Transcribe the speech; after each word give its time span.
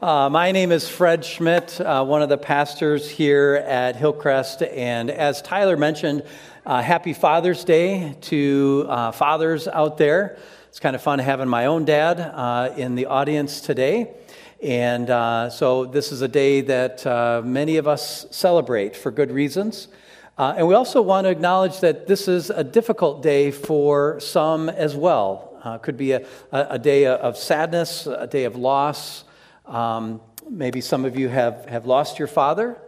Uh, 0.00 0.28
my 0.30 0.52
name 0.52 0.70
is 0.70 0.88
Fred 0.88 1.24
Schmidt, 1.24 1.80
uh, 1.80 2.04
one 2.04 2.22
of 2.22 2.28
the 2.28 2.38
pastors 2.38 3.10
here 3.10 3.56
at 3.66 3.96
Hillcrest. 3.96 4.62
And 4.62 5.10
as 5.10 5.42
Tyler 5.42 5.76
mentioned, 5.76 6.22
uh, 6.64 6.80
happy 6.80 7.12
Father's 7.12 7.64
Day 7.64 8.14
to 8.20 8.86
uh, 8.88 9.10
fathers 9.10 9.66
out 9.66 9.98
there. 9.98 10.38
It's 10.68 10.78
kind 10.78 10.94
of 10.94 11.02
fun 11.02 11.18
having 11.18 11.48
my 11.48 11.66
own 11.66 11.84
dad 11.84 12.20
uh, 12.20 12.74
in 12.76 12.94
the 12.94 13.06
audience 13.06 13.60
today. 13.60 14.14
And 14.62 15.10
uh, 15.10 15.50
so, 15.50 15.84
this 15.84 16.12
is 16.12 16.22
a 16.22 16.28
day 16.28 16.60
that 16.60 17.04
many 17.44 17.76
of 17.76 17.88
us 17.88 18.24
celebrate 18.30 18.94
for 18.94 19.10
good 19.10 19.32
reasons. 19.32 19.88
and 20.38 20.68
we 20.68 20.74
also 20.74 21.02
want 21.02 21.24
to 21.24 21.30
acknowledge 21.30 21.80
that 21.80 22.06
this 22.06 22.28
is 22.28 22.50
a 22.50 22.62
difficult 22.62 23.20
day 23.20 23.50
for 23.50 24.20
some 24.20 24.68
as 24.68 24.94
well. 24.94 25.80
could 25.82 25.96
be 25.96 26.12
a, 26.12 26.24
a, 26.52 26.78
day 26.78 27.06
of 27.06 27.36
sadness, 27.36 28.06
a 28.06 28.28
day 28.28 28.44
of 28.44 28.54
loss. 28.54 29.24
Um, 29.68 30.22
maybe 30.48 30.80
some 30.80 31.04
of 31.04 31.18
you 31.18 31.28
have, 31.28 31.66
have 31.66 31.84
lost 31.84 32.18
your 32.18 32.26
father. 32.26 32.78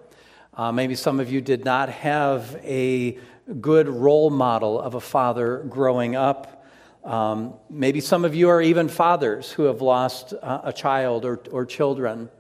Uh, 0.55 0.73
maybe 0.73 0.95
some 0.95 1.21
of 1.21 1.31
you 1.31 1.43
did 1.43 1.65
not 1.65 1.91
have 1.91 2.59
a 2.65 3.19
good 3.61 3.87
role 3.87 4.31
model 4.31 4.81
of 4.81 4.95
a 4.95 5.01
father 5.01 5.59
growing 5.69 6.17
up. 6.17 6.65
Um, 7.05 7.55
maybe 7.69 8.01
some 8.01 8.25
of 8.25 8.35
you 8.35 8.49
are 8.49 8.63
even 8.63 8.89
fathers 8.89 9.53
who 9.53 9.65
have 9.65 9.83
lost 9.83 10.33
uh, 10.33 10.63
a 10.65 10.73
child 10.73 11.25
or, 11.27 11.43
or 11.51 11.67
children. 11.67 12.31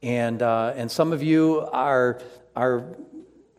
And, 0.00 0.42
uh, 0.42 0.74
and 0.76 0.90
some 0.90 1.12
of 1.12 1.22
you 1.22 1.60
are, 1.72 2.20
are 2.54 2.84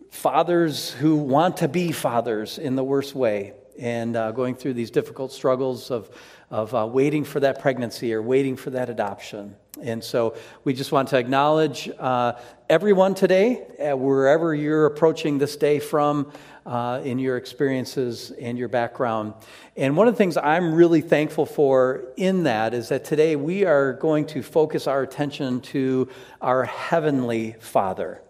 fathers 0.09 0.91
who 0.91 1.17
want 1.17 1.57
to 1.57 1.67
be 1.67 1.91
fathers 1.91 2.57
in 2.57 2.75
the 2.75 2.83
worst 2.83 3.13
way 3.13 3.53
and 3.77 4.15
uh, 4.15 4.31
going 4.31 4.55
through 4.55 4.73
these 4.73 4.91
difficult 4.91 5.33
struggles 5.33 5.91
of, 5.91 6.09
of 6.49 6.73
uh, 6.73 6.87
waiting 6.89 7.25
for 7.25 7.39
that 7.41 7.59
pregnancy 7.59 8.13
or 8.13 8.21
waiting 8.21 8.55
for 8.55 8.69
that 8.69 8.89
adoption. 8.89 9.55
And 9.81 10.03
so 10.03 10.35
we 10.63 10.73
just 10.73 10.91
want 10.91 11.09
to 11.09 11.17
acknowledge 11.17 11.89
uh, 11.97 12.33
everyone 12.69 13.15
today, 13.15 13.65
uh, 13.79 13.97
wherever 13.97 14.53
you're 14.53 14.85
approaching 14.85 15.39
this 15.39 15.55
day 15.55 15.79
from, 15.79 16.31
uh, 16.65 17.01
in 17.03 17.17
your 17.17 17.37
experiences 17.37 18.31
and 18.39 18.57
your 18.57 18.67
background. 18.67 19.33
And 19.75 19.97
one 19.97 20.07
of 20.07 20.13
the 20.13 20.17
things 20.17 20.37
I'm 20.37 20.75
really 20.75 21.01
thankful 21.01 21.47
for 21.47 22.03
in 22.17 22.43
that 22.43 22.75
is 22.75 22.89
that 22.89 23.03
today 23.03 23.35
we 23.35 23.65
are 23.65 23.93
going 23.93 24.27
to 24.27 24.43
focus 24.43 24.85
our 24.85 25.01
attention 25.01 25.59
to 25.61 26.07
our 26.39 26.65
Heavenly 26.65 27.55
Father. 27.59 28.21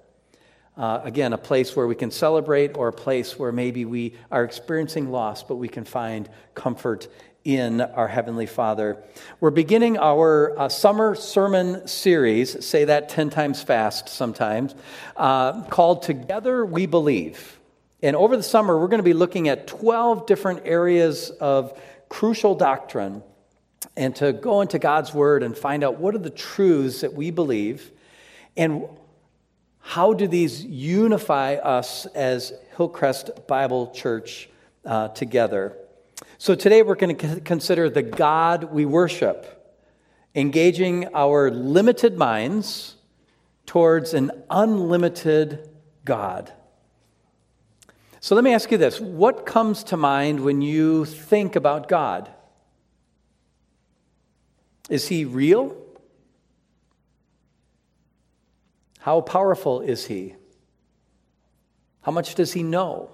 Uh, 0.76 1.02
again, 1.04 1.34
a 1.34 1.38
place 1.38 1.76
where 1.76 1.86
we 1.86 1.94
can 1.94 2.10
celebrate 2.10 2.76
or 2.78 2.88
a 2.88 2.94
place 2.94 3.38
where 3.38 3.52
maybe 3.52 3.86
we 3.86 4.16
are 4.32 4.44
experiencing 4.44 5.12
loss, 5.12 5.44
but 5.44 5.58
we 5.58 5.68
can 5.68 5.84
find 5.84 6.28
comfort 6.56 7.08
in 7.44 7.82
our 7.82 8.08
Heavenly 8.08 8.46
Father. 8.46 9.04
We're 9.40 9.52
beginning 9.52 9.98
our 9.98 10.58
uh, 10.58 10.70
summer 10.70 11.14
sermon 11.14 11.88
series, 11.88 12.66
say 12.66 12.86
that 12.86 13.10
10 13.10 13.30
times 13.30 13.62
fast 13.62 14.08
sometimes, 14.08 14.76
uh, 15.18 15.64
called 15.64 16.04
Together 16.04 16.66
We 16.66 16.86
Believe. 16.86 17.60
And 18.02 18.16
over 18.16 18.38
the 18.38 18.44
summer, 18.44 18.80
we're 18.80 18.88
going 18.88 19.00
to 19.00 19.04
be 19.04 19.14
looking 19.14 19.50
at 19.50 19.68
12 19.68 20.26
different 20.26 20.62
areas 20.66 21.30
of 21.32 21.80
crucial 22.08 22.56
doctrine 22.56 23.24
and 23.98 24.16
to 24.18 24.32
go 24.32 24.62
into 24.62 24.80
God's 24.80 25.14
Word 25.14 25.44
and 25.44 25.58
find 25.58 25.84
out 25.84 26.00
what 26.00 26.16
are 26.16 26.20
the 26.20 26.30
truths 26.30 27.02
that 27.02 27.14
we 27.14 27.32
believe 27.32 27.92
and 28.56 28.86
how 29.80 30.14
do 30.14 30.28
these 30.28 30.64
unify 30.64 31.56
us 31.56 32.06
as 32.08 32.54
Hillcrest 32.78 33.48
Bible 33.48 33.92
Church 33.92 34.50
uh, 34.86 35.10
together. 35.10 35.76
So 36.44 36.56
today 36.56 36.82
we're 36.82 36.96
going 36.96 37.16
to 37.16 37.40
consider 37.40 37.90
the 37.90 38.02
God 38.02 38.66
we 38.66 38.84
worship, 38.84 39.80
engaging 40.36 41.08
our 41.16 41.50
limited 41.50 42.18
minds 42.18 42.98
towards 43.66 44.14
an 44.14 44.30
unlimited 44.50 45.70
God. 46.04 46.52
So 48.20 48.36
let 48.36 48.44
me 48.44 48.54
ask 48.54 48.70
you 48.72 48.78
this 48.78 49.00
what 49.00 49.46
comes 49.46 49.86
to 49.86 49.96
mind 49.96 50.42
when 50.42 50.62
you 50.62 51.06
think 51.06 51.56
about 51.56 51.88
God? 51.88 52.30
Is 54.90 55.08
he 55.08 55.24
real? 55.24 55.78
How 59.00 59.22
powerful 59.22 59.80
is 59.80 60.08
he? 60.08 60.36
How 62.02 62.12
much 62.12 62.36
does 62.36 62.52
he 62.52 62.64
know? 62.64 63.12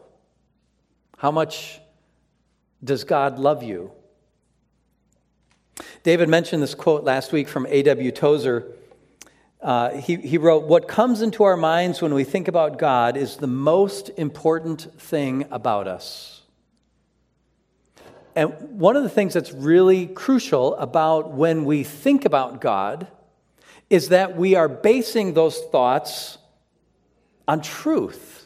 How 1.19 1.29
much 1.29 1.79
does 2.84 3.03
God 3.03 3.40
love 3.40 3.63
you? 3.63 3.91
David 6.03 6.29
mentioned 6.29 6.63
this 6.63 6.75
quote 6.75 7.03
last 7.03 7.31
week 7.31 7.47
from 7.47 7.66
A.W. 7.67 8.12
Tozer. 8.12 8.73
Uh, 9.62 9.91
he, 9.91 10.16
he 10.16 10.38
wrote, 10.38 10.63
What 10.63 10.88
comes 10.88 11.22
into 11.22 11.44
our 11.44 11.57
minds 11.57 12.01
when 12.01 12.13
we 12.13 12.23
think 12.23 12.47
about 12.47 12.78
God 12.78 13.17
is 13.17 13.38
the 13.38 13.47
most 13.47 14.09
important 14.17 14.88
thing 15.01 15.45
about 15.51 15.88
us. 15.88 16.44
And 18.35 18.79
one 18.79 18.96
of 18.96 19.03
the 19.03 19.09
things 19.09 19.34
that's 19.34 19.51
really 19.51 20.07
crucial 20.07 20.75
about 20.75 21.31
when 21.31 21.66
we 21.66 21.84
think 21.84 22.23
about 22.23 22.61
God 22.61 23.07
is 23.90 24.09
that 24.09 24.38
we 24.38 24.56
are 24.56 24.69
basing 24.69 25.34
those 25.34 25.59
thoughts 25.72 26.38
on 27.47 27.61
truth. 27.61 28.38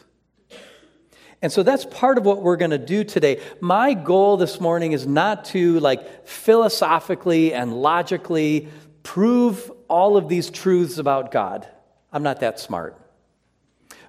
And 1.44 1.52
so 1.52 1.62
that's 1.62 1.84
part 1.84 2.16
of 2.16 2.24
what 2.24 2.40
we're 2.40 2.56
going 2.56 2.70
to 2.70 2.78
do 2.78 3.04
today. 3.04 3.38
My 3.60 3.92
goal 3.92 4.38
this 4.38 4.62
morning 4.62 4.92
is 4.92 5.06
not 5.06 5.44
to 5.46 5.78
like 5.80 6.26
philosophically 6.26 7.52
and 7.52 7.82
logically 7.82 8.70
prove 9.02 9.70
all 9.86 10.16
of 10.16 10.30
these 10.30 10.48
truths 10.48 10.96
about 10.96 11.30
God. 11.30 11.68
I'm 12.10 12.22
not 12.22 12.40
that 12.40 12.58
smart. 12.60 12.98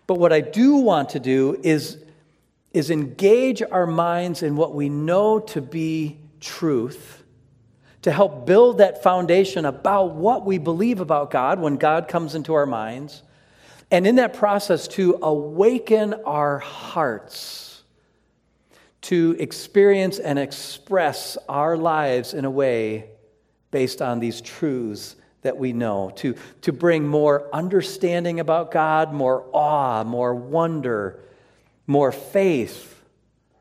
But 0.07 0.16
what 0.16 0.31
I 0.31 0.40
do 0.40 0.75
want 0.75 1.09
to 1.09 1.19
do 1.19 1.59
is, 1.62 1.97
is 2.72 2.90
engage 2.90 3.62
our 3.62 3.85
minds 3.85 4.41
in 4.41 4.56
what 4.56 4.74
we 4.74 4.88
know 4.88 5.41
to 5.41 5.62
be 5.62 6.18
truth 6.40 7.22
to 8.03 8.13
help 8.13 8.45
build 8.45 8.78
that 8.78 9.03
foundation 9.03 9.66
about 9.66 10.16
what 10.16 10.45
we 10.45 10.57
believe 10.57 11.01
about 11.01 11.31
God 11.31 11.59
when 11.59 11.75
God 11.75 12.07
comes 12.07 12.34
into 12.34 12.53
our 12.53 12.66
minds 12.66 13.24
and 13.95 14.06
in 14.06 14.16
that 14.17 14.33
process, 14.33 14.88
to 14.89 15.17
awaken 15.22 16.13
our 16.25 16.59
hearts 16.59 17.66
to 19.06 19.35
experience 19.38 20.17
and 20.17 20.39
express 20.39 21.38
our 21.47 21.78
lives 21.78 22.33
in 22.33 22.44
a 22.44 22.50
way 22.50 23.06
based 23.69 24.01
on 24.01 24.19
these 24.19 24.41
truths 24.41 25.16
that 25.44 25.56
we 25.57 25.73
know, 25.73 26.11
to, 26.16 26.33
to 26.61 26.73
bring 26.73 27.07
more 27.07 27.47
understanding 27.53 28.39
about 28.39 28.72
God, 28.72 29.13
more 29.13 29.45
awe, 29.51 30.03
more 30.03 30.33
wonder, 30.33 31.19
more 31.85 32.12
faith, 32.12 33.00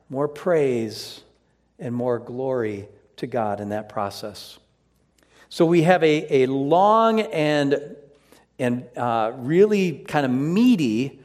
more 0.09 0.29
praise, 0.29 1.21
and 1.79 1.95
more 1.95 2.19
glory 2.19 2.89
to 3.17 3.27
God 3.27 3.61
in 3.61 3.69
that 3.69 3.91
process. 3.91 4.59
So 5.51 5.67
we 5.67 5.83
have 5.83 6.03
a, 6.03 6.45
a 6.45 6.47
long 6.47 7.21
and 7.21 7.97
and 8.59 8.85
uh, 8.97 9.33
really 9.37 10.05
kind 10.07 10.25
of 10.25 10.33
meaty 10.33 11.21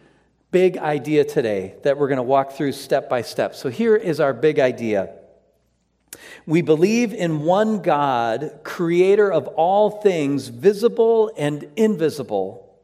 big 0.52 0.78
idea 0.78 1.24
today 1.24 1.76
that 1.84 1.98
we're 1.98 2.08
going 2.08 2.18
to 2.18 2.24
walk 2.24 2.54
through 2.54 2.72
step 2.72 3.10
by 3.10 3.22
step. 3.22 3.54
So 3.56 3.70
here 3.70 3.96
is 3.96 4.20
our 4.20 4.34
big 4.34 4.60
idea. 4.60 5.14
We 6.46 6.62
believe 6.62 7.14
in 7.14 7.42
one 7.42 7.82
God, 7.82 8.62
creator 8.64 9.32
of 9.32 9.48
all 9.48 10.02
things, 10.02 10.48
visible 10.48 11.32
and 11.38 11.70
invisible, 11.76 12.76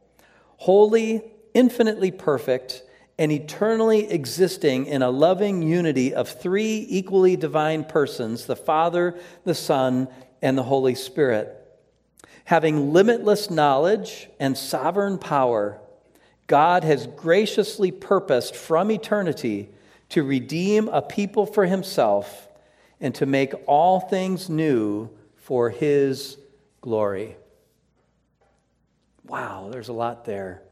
holy, 0.58 1.24
infinitely 1.52 2.12
perfect, 2.12 2.84
and 3.18 3.32
eternally 3.32 4.10
existing 4.10 4.86
in 4.86 5.02
a 5.02 5.10
loving 5.10 5.62
unity 5.62 6.14
of 6.14 6.28
three 6.28 6.86
equally 6.88 7.34
divine 7.34 7.82
persons 7.82 8.46
the 8.46 8.54
Father, 8.54 9.18
the 9.44 9.54
Son, 9.54 10.06
and 10.42 10.56
the 10.56 10.62
Holy 10.62 10.94
Spirit 10.94 11.55
Having 12.46 12.92
limitless 12.92 13.50
knowledge 13.50 14.28
and 14.38 14.56
sovereign 14.56 15.18
power, 15.18 15.80
God 16.46 16.84
has 16.84 17.08
graciously 17.08 17.90
purposed 17.90 18.54
from 18.54 18.92
eternity 18.92 19.68
to 20.10 20.22
redeem 20.22 20.88
a 20.88 21.02
people 21.02 21.44
for 21.44 21.66
himself 21.66 22.46
and 23.00 23.12
to 23.16 23.26
make 23.26 23.52
all 23.66 23.98
things 23.98 24.48
new 24.48 25.10
for 25.34 25.70
his 25.70 26.38
glory. 26.80 27.36
Wow, 29.24 29.68
there's 29.72 29.88
a 29.88 29.92
lot 29.92 30.24
there. 30.24 30.62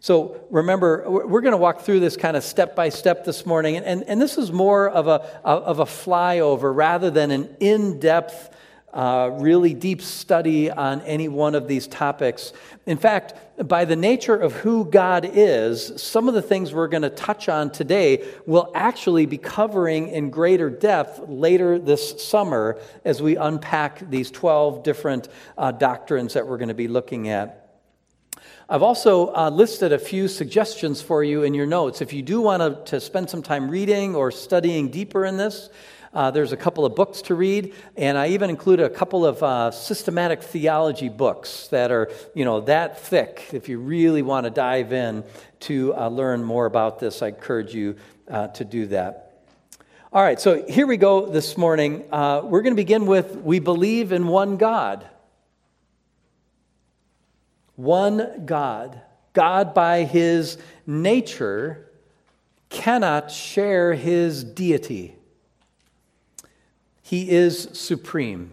So 0.00 0.44
remember, 0.50 1.08
we're 1.08 1.40
going 1.40 1.52
to 1.52 1.56
walk 1.56 1.80
through 1.80 2.00
this 2.00 2.18
kind 2.18 2.36
of 2.36 2.44
step 2.44 2.76
by 2.76 2.90
step 2.90 3.24
this 3.24 3.46
morning, 3.46 3.78
and, 3.78 3.86
and, 3.86 4.02
and 4.04 4.20
this 4.20 4.36
is 4.36 4.52
more 4.52 4.90
of 4.90 5.06
a, 5.06 5.22
of 5.42 5.78
a 5.78 5.86
flyover 5.86 6.76
rather 6.76 7.10
than 7.10 7.30
an 7.30 7.56
in 7.60 7.98
depth 7.98 8.53
uh, 8.94 9.28
really 9.34 9.74
deep 9.74 10.00
study 10.00 10.70
on 10.70 11.00
any 11.02 11.26
one 11.26 11.56
of 11.56 11.66
these 11.66 11.88
topics. 11.88 12.52
In 12.86 12.96
fact, 12.96 13.34
by 13.68 13.84
the 13.84 13.96
nature 13.96 14.36
of 14.36 14.52
who 14.52 14.84
God 14.84 15.28
is, 15.32 16.00
some 16.00 16.28
of 16.28 16.34
the 16.34 16.42
things 16.42 16.72
we're 16.72 16.88
going 16.88 17.02
to 17.02 17.10
touch 17.10 17.48
on 17.48 17.70
today 17.70 18.24
will 18.46 18.70
actually 18.74 19.26
be 19.26 19.36
covering 19.36 20.08
in 20.08 20.30
greater 20.30 20.70
depth 20.70 21.20
later 21.26 21.78
this 21.78 22.22
summer 22.22 22.78
as 23.04 23.20
we 23.20 23.36
unpack 23.36 24.08
these 24.10 24.30
12 24.30 24.84
different 24.84 25.28
uh, 25.58 25.72
doctrines 25.72 26.34
that 26.34 26.46
we're 26.46 26.58
going 26.58 26.68
to 26.68 26.74
be 26.74 26.88
looking 26.88 27.28
at. 27.28 27.60
I've 28.68 28.82
also 28.82 29.34
uh, 29.34 29.50
listed 29.50 29.92
a 29.92 29.98
few 29.98 30.26
suggestions 30.28 31.02
for 31.02 31.22
you 31.22 31.42
in 31.42 31.52
your 31.52 31.66
notes. 31.66 32.00
If 32.00 32.12
you 32.12 32.22
do 32.22 32.40
want 32.40 32.62
to, 32.62 32.92
to 32.92 33.00
spend 33.00 33.28
some 33.28 33.42
time 33.42 33.68
reading 33.68 34.14
or 34.14 34.30
studying 34.30 34.88
deeper 34.88 35.24
in 35.26 35.36
this, 35.36 35.68
uh, 36.14 36.30
there's 36.30 36.52
a 36.52 36.56
couple 36.56 36.84
of 36.84 36.94
books 36.94 37.22
to 37.22 37.34
read, 37.34 37.74
and 37.96 38.16
I 38.16 38.28
even 38.28 38.48
included 38.48 38.86
a 38.86 38.90
couple 38.90 39.26
of 39.26 39.42
uh, 39.42 39.72
systematic 39.72 40.42
theology 40.42 41.08
books 41.08 41.66
that 41.68 41.90
are, 41.90 42.10
you 42.34 42.44
know, 42.44 42.60
that 42.62 43.00
thick. 43.00 43.50
If 43.52 43.68
you 43.68 43.78
really 43.78 44.22
want 44.22 44.44
to 44.44 44.50
dive 44.50 44.92
in 44.92 45.24
to 45.60 45.92
uh, 45.96 46.08
learn 46.08 46.44
more 46.44 46.66
about 46.66 47.00
this, 47.00 47.20
I 47.20 47.28
encourage 47.28 47.74
you 47.74 47.96
uh, 48.30 48.46
to 48.48 48.64
do 48.64 48.86
that. 48.86 49.42
All 50.12 50.22
right, 50.22 50.40
so 50.40 50.64
here 50.68 50.86
we 50.86 50.96
go 50.96 51.26
this 51.26 51.56
morning. 51.56 52.04
Uh, 52.12 52.42
we're 52.44 52.62
going 52.62 52.74
to 52.74 52.76
begin 52.76 53.06
with 53.06 53.34
We 53.34 53.58
believe 53.58 54.12
in 54.12 54.28
one 54.28 54.56
God. 54.56 55.08
One 57.74 58.46
God. 58.46 59.00
God, 59.32 59.74
by 59.74 60.04
his 60.04 60.58
nature, 60.86 61.90
cannot 62.68 63.32
share 63.32 63.94
his 63.94 64.44
deity. 64.44 65.13
He 67.06 67.30
is 67.30 67.68
supreme. 67.74 68.52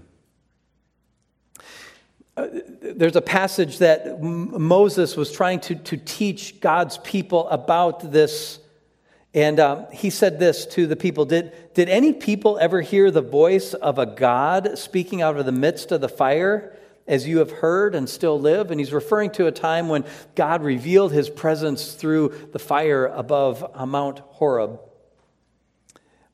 Uh, 2.36 2.48
there's 2.82 3.16
a 3.16 3.22
passage 3.22 3.78
that 3.78 4.22
Moses 4.22 5.16
was 5.16 5.32
trying 5.32 5.62
to, 5.62 5.76
to 5.76 5.96
teach 5.96 6.60
God's 6.60 6.98
people 6.98 7.48
about 7.48 8.12
this. 8.12 8.60
And 9.34 9.58
um, 9.62 9.86
he 9.94 10.10
said 10.10 10.38
this 10.38 10.66
to 10.66 10.86
the 10.86 10.98
people 10.98 11.24
did, 11.24 11.74
did 11.74 11.88
any 11.88 12.12
people 12.12 12.58
ever 12.60 12.82
hear 12.82 13.10
the 13.10 13.22
voice 13.22 13.74
of 13.74 13.98
a 13.98 14.06
God 14.06 14.78
speaking 14.78 15.22
out 15.22 15.38
of 15.38 15.46
the 15.46 15.54
midst 15.54 15.94
of 15.94 16.02
the 16.02 16.10
fire, 16.10 16.76
as 17.08 17.26
you 17.26 17.38
have 17.38 17.52
heard 17.52 17.96
and 17.96 18.10
still 18.10 18.38
live? 18.38 18.70
And 18.70 18.82
he's 18.82 18.92
referring 18.92 19.32
to 19.32 19.48
a 19.48 19.52
time 19.54 19.88
when 19.88 20.04
God 20.36 20.62
revealed 20.62 21.14
his 21.14 21.30
presence 21.30 21.94
through 21.94 22.50
the 22.52 22.60
fire 22.60 23.06
above 23.06 23.64
Mount 23.88 24.20
Horeb. 24.20 24.78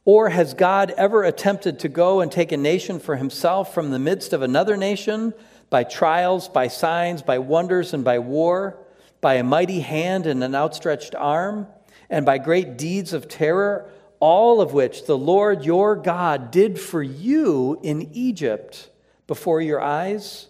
Or 0.08 0.30
has 0.30 0.54
God 0.54 0.94
ever 0.96 1.26
attempted 1.26 1.80
to 1.80 1.90
go 1.90 2.22
and 2.22 2.32
take 2.32 2.54
a 2.54 2.58
nation 2.58 2.98
for 2.98 3.18
himself 3.18 3.74
from 3.74 3.92
the 3.92 4.00
midst 4.00 4.32
of 4.32 4.42
another 4.42 4.78
nation 4.78 5.34
by 5.70 5.84
trials, 5.84 6.48
by 6.48 6.70
signs, 6.70 7.22
by 7.22 7.40
wonders, 7.40 7.94
and 7.94 8.06
by 8.06 8.20
war, 8.20 8.78
by 9.20 9.34
a 9.34 9.44
mighty 9.44 9.82
hand 9.82 10.26
and 10.26 10.42
an 10.46 10.56
outstretched 10.56 11.14
arm, 11.14 11.68
and 12.10 12.26
by 12.26 12.38
great 12.38 12.78
deeds 12.78 13.12
of 13.12 13.28
terror, 13.28 13.90
all 14.22 14.62
of 14.62 14.72
which 14.72 15.06
the 15.08 15.18
Lord 15.18 15.66
your 15.66 15.98
God 15.98 16.52
did 16.52 16.80
for 16.80 17.04
you 17.04 17.78
in 17.84 18.10
Egypt 18.14 18.90
before 19.28 19.60
your 19.60 19.82
eyes? 19.82 20.48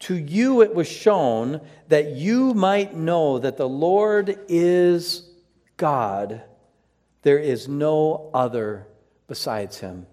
To 0.00 0.14
you 0.14 0.60
it 0.60 0.74
was 0.74 0.86
shown 0.86 1.62
that 1.88 2.16
you 2.16 2.52
might 2.52 2.94
know 2.94 3.38
that 3.38 3.56
the 3.56 3.66
Lord 3.66 4.38
is 4.46 5.26
God 5.78 6.42
there 7.22 7.38
is 7.38 7.68
no 7.68 8.30
other 8.34 8.86
besides 9.28 9.78
him. 9.78 10.06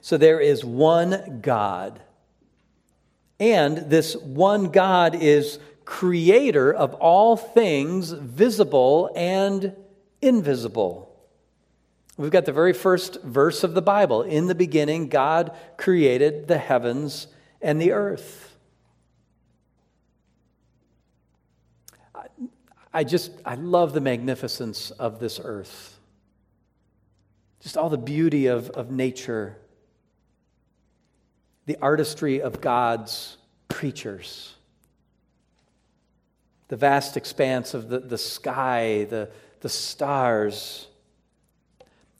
So 0.00 0.16
there 0.16 0.40
is 0.40 0.64
one 0.64 1.40
God. 1.40 2.00
And 3.38 3.76
this 3.90 4.16
one 4.16 4.70
God 4.70 5.14
is 5.14 5.58
creator 5.84 6.72
of 6.72 6.94
all 6.94 7.36
things 7.36 8.10
visible 8.10 9.10
and 9.14 9.74
invisible. 10.20 11.06
We've 12.16 12.30
got 12.30 12.46
the 12.46 12.52
very 12.52 12.72
first 12.72 13.22
verse 13.22 13.62
of 13.62 13.74
the 13.74 13.82
Bible. 13.82 14.22
In 14.22 14.46
the 14.46 14.54
beginning, 14.54 15.08
God 15.08 15.54
created 15.76 16.48
the 16.48 16.58
heavens 16.58 17.28
and 17.60 17.80
the 17.80 17.92
earth. 17.92 18.45
I 22.96 23.04
just, 23.04 23.30
I 23.44 23.56
love 23.56 23.92
the 23.92 24.00
magnificence 24.00 24.90
of 24.90 25.20
this 25.20 25.38
earth. 25.44 25.98
Just 27.60 27.76
all 27.76 27.90
the 27.90 27.98
beauty 27.98 28.46
of, 28.46 28.70
of 28.70 28.90
nature, 28.90 29.58
the 31.66 31.76
artistry 31.82 32.40
of 32.40 32.62
God's 32.62 33.36
creatures, 33.68 34.54
the 36.68 36.76
vast 36.76 37.18
expanse 37.18 37.74
of 37.74 37.90
the, 37.90 37.98
the 37.98 38.16
sky, 38.16 39.04
the, 39.10 39.28
the 39.60 39.68
stars. 39.68 40.86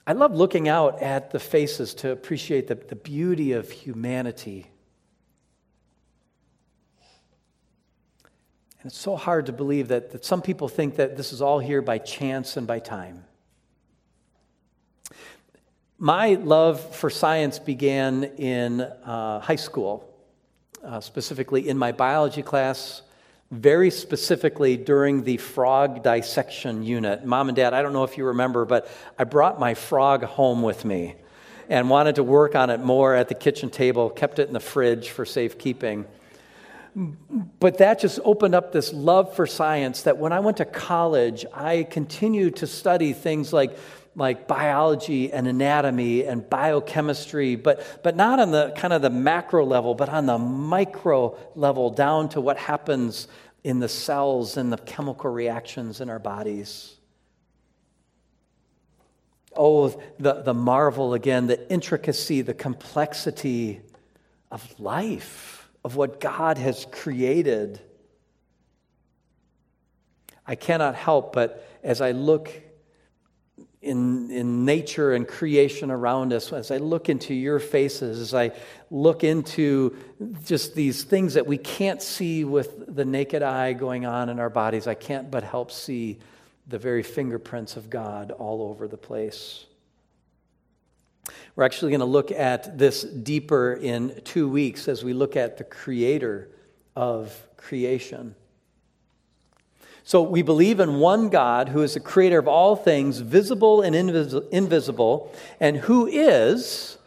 I 0.06 0.12
love 0.12 0.34
looking 0.34 0.68
out 0.68 1.00
at 1.00 1.30
the 1.30 1.40
faces 1.40 1.94
to 1.94 2.10
appreciate 2.10 2.66
the, 2.66 2.74
the 2.74 2.96
beauty 2.96 3.52
of 3.52 3.70
humanity. 3.70 4.66
And 8.86 8.92
it's 8.92 9.00
so 9.00 9.16
hard 9.16 9.46
to 9.46 9.52
believe 9.52 9.88
that, 9.88 10.12
that 10.12 10.24
some 10.24 10.40
people 10.40 10.68
think 10.68 10.94
that 10.94 11.16
this 11.16 11.32
is 11.32 11.42
all 11.42 11.58
here 11.58 11.82
by 11.82 11.98
chance 11.98 12.56
and 12.56 12.68
by 12.68 12.78
time. 12.78 13.24
My 15.98 16.34
love 16.34 16.94
for 16.94 17.10
science 17.10 17.58
began 17.58 18.22
in 18.22 18.82
uh, 18.82 19.40
high 19.40 19.56
school, 19.56 20.08
uh, 20.84 21.00
specifically 21.00 21.68
in 21.68 21.76
my 21.76 21.90
biology 21.90 22.42
class, 22.42 23.02
very 23.50 23.90
specifically 23.90 24.76
during 24.76 25.24
the 25.24 25.38
frog 25.38 26.04
dissection 26.04 26.84
unit. 26.84 27.24
Mom 27.24 27.48
and 27.48 27.56
Dad, 27.56 27.74
I 27.74 27.82
don't 27.82 27.92
know 27.92 28.04
if 28.04 28.16
you 28.16 28.26
remember, 28.26 28.64
but 28.64 28.88
I 29.18 29.24
brought 29.24 29.58
my 29.58 29.74
frog 29.74 30.22
home 30.22 30.62
with 30.62 30.84
me 30.84 31.16
and 31.68 31.90
wanted 31.90 32.14
to 32.14 32.22
work 32.22 32.54
on 32.54 32.70
it 32.70 32.78
more 32.78 33.16
at 33.16 33.26
the 33.26 33.34
kitchen 33.34 33.68
table, 33.68 34.10
kept 34.10 34.38
it 34.38 34.46
in 34.46 34.54
the 34.54 34.60
fridge 34.60 35.10
for 35.10 35.24
safekeeping. 35.24 36.06
But 36.96 37.78
that 37.78 37.98
just 38.00 38.18
opened 38.24 38.54
up 38.54 38.72
this 38.72 38.90
love 38.90 39.36
for 39.36 39.46
science 39.46 40.02
that 40.02 40.16
when 40.16 40.32
I 40.32 40.40
went 40.40 40.56
to 40.58 40.64
college, 40.64 41.44
I 41.52 41.82
continued 41.82 42.56
to 42.56 42.66
study 42.66 43.12
things 43.12 43.52
like, 43.52 43.76
like 44.14 44.48
biology 44.48 45.30
and 45.30 45.46
anatomy 45.46 46.24
and 46.24 46.48
biochemistry, 46.48 47.56
but, 47.56 48.00
but 48.02 48.16
not 48.16 48.40
on 48.40 48.50
the 48.50 48.72
kind 48.76 48.94
of 48.94 49.02
the 49.02 49.10
macro 49.10 49.66
level, 49.66 49.94
but 49.94 50.08
on 50.08 50.24
the 50.24 50.38
micro 50.38 51.36
level, 51.54 51.90
down 51.90 52.30
to 52.30 52.40
what 52.40 52.56
happens 52.56 53.28
in 53.62 53.78
the 53.78 53.90
cells 53.90 54.56
and 54.56 54.72
the 54.72 54.78
chemical 54.78 55.30
reactions 55.30 56.00
in 56.00 56.08
our 56.08 56.18
bodies. 56.18 56.94
Oh, 59.54 60.00
the, 60.18 60.40
the 60.42 60.54
marvel 60.54 61.12
again, 61.12 61.46
the 61.46 61.70
intricacy, 61.70 62.40
the 62.40 62.54
complexity 62.54 63.82
of 64.50 64.80
life 64.80 65.55
of 65.86 65.94
what 65.94 66.18
God 66.18 66.58
has 66.58 66.84
created. 66.90 67.78
I 70.44 70.56
cannot 70.56 70.96
help 70.96 71.32
but 71.32 71.64
as 71.84 72.00
I 72.00 72.10
look 72.10 72.50
in, 73.80 74.32
in 74.32 74.64
nature 74.64 75.12
and 75.12 75.28
creation 75.28 75.92
around 75.92 76.32
us, 76.32 76.52
as 76.52 76.72
I 76.72 76.78
look 76.78 77.08
into 77.08 77.34
your 77.34 77.60
faces, 77.60 78.18
as 78.18 78.34
I 78.34 78.50
look 78.90 79.22
into 79.22 79.96
just 80.44 80.74
these 80.74 81.04
things 81.04 81.34
that 81.34 81.46
we 81.46 81.56
can't 81.56 82.02
see 82.02 82.42
with 82.44 82.92
the 82.92 83.04
naked 83.04 83.44
eye 83.44 83.72
going 83.72 84.06
on 84.06 84.28
in 84.28 84.40
our 84.40 84.50
bodies, 84.50 84.88
I 84.88 84.94
can't 84.94 85.30
but 85.30 85.44
help 85.44 85.70
see 85.70 86.18
the 86.66 86.80
very 86.80 87.04
fingerprints 87.04 87.76
of 87.76 87.90
God 87.90 88.32
all 88.32 88.60
over 88.60 88.88
the 88.88 88.96
place. 88.96 89.66
We're 91.56 91.64
actually 91.64 91.90
going 91.90 92.00
to 92.00 92.06
look 92.06 92.30
at 92.30 92.76
this 92.76 93.02
deeper 93.02 93.72
in 93.72 94.20
two 94.24 94.46
weeks 94.46 94.88
as 94.88 95.02
we 95.02 95.14
look 95.14 95.36
at 95.36 95.56
the 95.56 95.64
creator 95.64 96.50
of 96.94 97.34
creation. 97.56 98.34
So 100.04 100.22
we 100.22 100.42
believe 100.42 100.80
in 100.80 101.00
one 101.00 101.30
God 101.30 101.70
who 101.70 101.82
is 101.82 101.94
the 101.94 102.00
creator 102.00 102.38
of 102.38 102.46
all 102.46 102.76
things, 102.76 103.20
visible 103.20 103.80
and 103.80 103.96
invis- 103.96 104.48
invisible, 104.50 105.32
and 105.58 105.78
who 105.78 106.06
is 106.06 106.98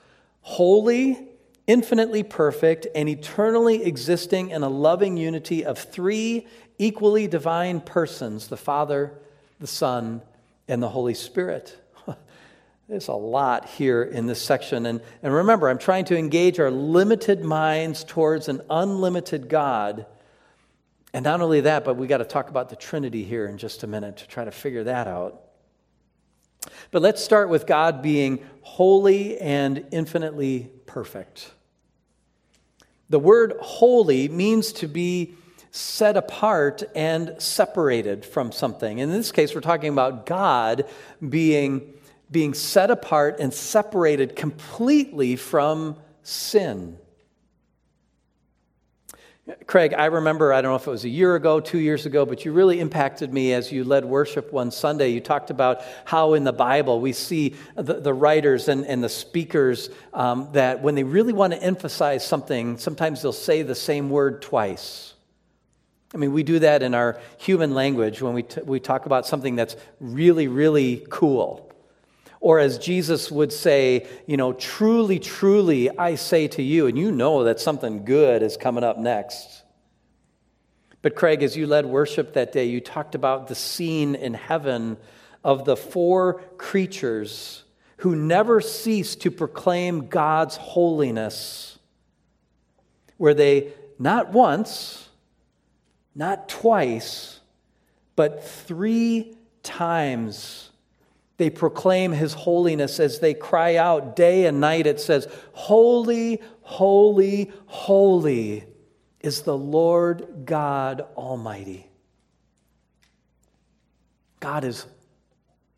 holy, 0.42 1.28
infinitely 1.68 2.24
perfect, 2.24 2.88
and 2.96 3.08
eternally 3.08 3.84
existing 3.84 4.50
in 4.50 4.64
a 4.64 4.70
loving 4.70 5.16
unity 5.16 5.64
of 5.64 5.78
three 5.78 6.48
equally 6.80 7.28
divine 7.28 7.80
persons 7.82 8.48
the 8.48 8.58
Father, 8.58 9.14
the 9.60 9.68
Son, 9.68 10.24
and 10.68 10.82
the 10.82 10.90
Holy 10.90 11.14
Spirit. 11.14 11.80
There's 12.90 13.08
a 13.08 13.14
lot 13.14 13.70
here 13.70 14.02
in 14.02 14.26
this 14.26 14.42
section. 14.42 14.88
And, 14.88 15.00
and 15.22 15.32
remember, 15.32 15.70
I'm 15.70 15.78
trying 15.78 16.06
to 16.06 16.18
engage 16.18 16.60
our 16.60 16.72
limited 16.72 17.44
minds 17.44 18.04
towards 18.04 18.50
an 18.50 18.62
unlimited 18.68 19.48
God. 19.48 20.08
And 21.14 21.24
not 21.24 21.40
only 21.40 21.62
that, 21.62 21.86
but 21.86 21.98
we 21.98 22.08
got 22.08 22.18
to 22.18 22.26
talk 22.26 22.50
about 22.50 22.70
the 22.70 22.76
Trinity 22.76 23.24
here 23.24 23.46
in 23.46 23.60
just 23.60 23.84
a 23.84 23.88
minute 23.88 24.18
to 24.18 24.28
try 24.28 24.44
to 24.44 24.50
figure 24.50 24.86
that 24.86 25.08
out. 25.08 25.40
But 26.90 27.04
let's 27.04 27.24
start 27.24 27.50
with 27.50 27.68
God 27.68 28.02
being 28.02 28.44
holy 28.62 29.38
and 29.38 29.86
infinitely 29.92 30.72
perfect. 30.88 31.52
The 33.12 33.20
word 33.20 33.54
holy 33.62 34.30
means 34.30 34.74
to 34.74 34.88
be 34.88 35.36
set 35.70 36.18
apart 36.18 36.82
and 36.96 37.36
separated 37.38 38.26
from 38.26 38.52
something. 38.52 38.98
In 38.98 39.12
this 39.12 39.32
case, 39.32 39.54
we're 39.54 39.62
talking 39.62 39.94
about 39.94 40.26
God 40.26 40.86
being, 41.28 41.94
being 42.32 42.54
set 42.54 42.92
apart 42.92 43.40
and 43.40 43.54
separated 43.54 44.36
completely 44.36 45.36
from 45.36 45.98
sin. 46.24 46.98
Craig, 49.66 49.96
I 49.98 50.06
remember, 50.06 50.54
I 50.54 50.62
don't 50.62 50.72
know 50.72 50.76
if 50.76 50.86
it 50.86 50.92
was 50.92 51.06
a 51.06 51.10
year 51.10 51.36
ago, 51.36 51.60
two 51.60 51.80
years 51.80 52.06
ago, 52.06 52.26
but 52.26 52.46
you 52.46 52.52
really 52.52 52.80
impacted 52.80 53.34
me 53.34 53.54
as 53.54 53.72
you 53.72 53.84
led 53.84 54.06
worship 54.06 54.54
one 54.54 54.70
Sunday. 54.70 55.10
You 55.10 55.22
talked 55.22 55.50
about 55.50 55.82
how 56.06 56.34
in 56.36 56.44
the 56.44 56.54
Bible 56.54 57.02
we 57.02 57.14
see 57.14 57.56
the, 57.76 57.96
the 57.96 58.14
writers 58.14 58.68
and, 58.68 58.86
and 58.86 59.04
the 59.04 59.10
speakers 59.10 59.90
um, 60.14 60.50
that 60.54 60.84
when 60.84 60.94
they 60.94 61.04
really 61.04 61.34
want 61.34 61.54
to 61.54 61.64
emphasize 61.64 62.26
something, 62.26 62.78
sometimes 62.78 63.22
they'll 63.24 63.32
say 63.32 63.64
the 63.64 63.74
same 63.74 64.10
word 64.10 64.42
twice. 64.42 65.14
I 66.14 66.18
mean, 66.18 66.34
we 66.34 66.44
do 66.44 66.60
that 66.60 66.84
in 66.84 66.94
our 66.94 67.20
human 67.38 67.74
language 67.74 68.22
when 68.22 68.34
we, 68.34 68.44
t- 68.44 68.62
we 68.62 68.80
talk 68.80 69.06
about 69.06 69.26
something 69.26 69.56
that's 69.56 69.76
really, 70.00 70.48
really 70.48 71.06
cool. 71.10 71.69
Or 72.42 72.60
as 72.60 72.78
Jesus 72.78 73.30
would 73.30 73.52
say, 73.52 74.08
you 74.26 74.38
know, 74.38 74.54
truly, 74.54 75.20
truly, 75.20 75.90
I 75.98 76.16
say 76.16 76.48
to 76.50 76.64
you, 76.64 76.88
and 76.88 76.98
you 76.98 77.12
know 77.12 77.44
that 77.44 77.60
something 77.60 78.06
good 78.06 78.42
is 78.42 78.56
coming 78.56 78.84
up 78.84 78.98
next. 78.98 79.64
But 81.02 81.16
Craig, 81.16 81.44
as 81.44 81.58
you 81.58 81.68
led 81.68 81.86
worship 81.86 82.34
that 82.34 82.52
day, 82.52 82.66
you 82.66 82.80
talked 82.80 83.16
about 83.16 83.48
the 83.48 83.56
scene 83.56 84.16
in 84.16 84.34
heaven 84.34 84.98
of 85.44 85.66
the 85.66 85.76
four 85.76 86.42
creatures 86.58 87.64
who 87.98 88.16
never 88.16 88.62
cease 88.62 89.16
to 89.18 89.32
proclaim 89.32 90.08
God's 90.08 90.56
holiness, 90.56 91.78
where 93.18 93.34
they 93.34 93.74
not 93.98 94.32
once, 94.32 95.10
not 96.16 96.48
twice, 96.48 97.40
but 98.16 98.44
three 98.44 99.36
times 99.64 100.69
they 101.40 101.50
proclaim 101.50 102.12
his 102.12 102.34
holiness 102.34 103.00
as 103.00 103.20
they 103.20 103.34
cry 103.34 103.78
out 103.78 104.18
day 104.18 104.46
and 104.46 104.60
night. 104.60 104.86
It 104.86 105.00
says, 105.00 105.26
Holy, 105.54 106.42
holy, 106.64 107.50
holy 107.66 108.66
is 109.22 109.44
the 109.44 109.58
Lord 109.58 110.44
God 110.44 111.06
Almighty. 111.16 111.88
God 114.42 114.66
is 114.66 114.86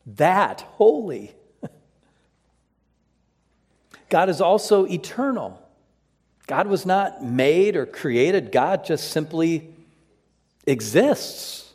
that 0.08 0.62
holy. 0.62 1.32
God 4.10 4.30
is 4.30 4.42
also 4.42 4.88
eternal. 4.88 5.62
God 6.48 6.66
was 6.66 6.88
not 6.88 7.24
made 7.24 7.76
or 7.76 7.86
created, 7.86 8.52
God 8.52 8.84
just 8.84 9.12
simply 9.12 9.70
exists. 10.66 11.71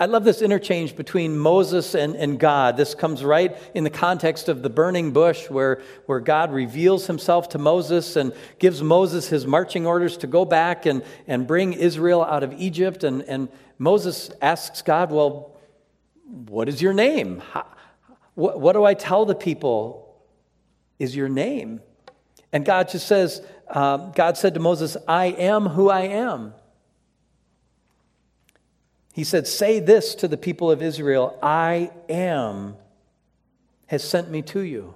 I 0.00 0.06
love 0.06 0.22
this 0.22 0.42
interchange 0.42 0.94
between 0.94 1.36
Moses 1.36 1.96
and, 1.96 2.14
and 2.14 2.38
God. 2.38 2.76
This 2.76 2.94
comes 2.94 3.24
right 3.24 3.56
in 3.74 3.82
the 3.82 3.90
context 3.90 4.48
of 4.48 4.62
the 4.62 4.70
burning 4.70 5.10
bush, 5.10 5.50
where, 5.50 5.82
where 6.06 6.20
God 6.20 6.52
reveals 6.52 7.08
himself 7.08 7.48
to 7.50 7.58
Moses 7.58 8.14
and 8.14 8.32
gives 8.60 8.80
Moses 8.80 9.26
his 9.28 9.44
marching 9.44 9.86
orders 9.86 10.16
to 10.18 10.28
go 10.28 10.44
back 10.44 10.86
and, 10.86 11.02
and 11.26 11.48
bring 11.48 11.72
Israel 11.72 12.22
out 12.22 12.44
of 12.44 12.52
Egypt. 12.52 13.02
And, 13.02 13.22
and 13.22 13.48
Moses 13.76 14.30
asks 14.40 14.82
God, 14.82 15.10
Well, 15.10 15.56
what 16.46 16.68
is 16.68 16.80
your 16.80 16.92
name? 16.92 17.40
How, 17.50 17.66
what, 18.34 18.60
what 18.60 18.74
do 18.74 18.84
I 18.84 18.94
tell 18.94 19.24
the 19.24 19.34
people 19.34 20.16
is 21.00 21.16
your 21.16 21.28
name? 21.28 21.80
And 22.52 22.64
God 22.64 22.88
just 22.88 23.08
says, 23.08 23.42
uh, 23.68 23.96
God 23.96 24.36
said 24.36 24.54
to 24.54 24.60
Moses, 24.60 24.96
I 25.06 25.26
am 25.26 25.66
who 25.66 25.90
I 25.90 26.02
am. 26.02 26.54
He 29.12 29.24
said, 29.24 29.46
Say 29.46 29.80
this 29.80 30.14
to 30.16 30.28
the 30.28 30.36
people 30.36 30.70
of 30.70 30.82
Israel 30.82 31.38
I 31.42 31.90
am 32.08 32.76
has 33.86 34.04
sent 34.04 34.30
me 34.30 34.42
to 34.42 34.60
you. 34.60 34.94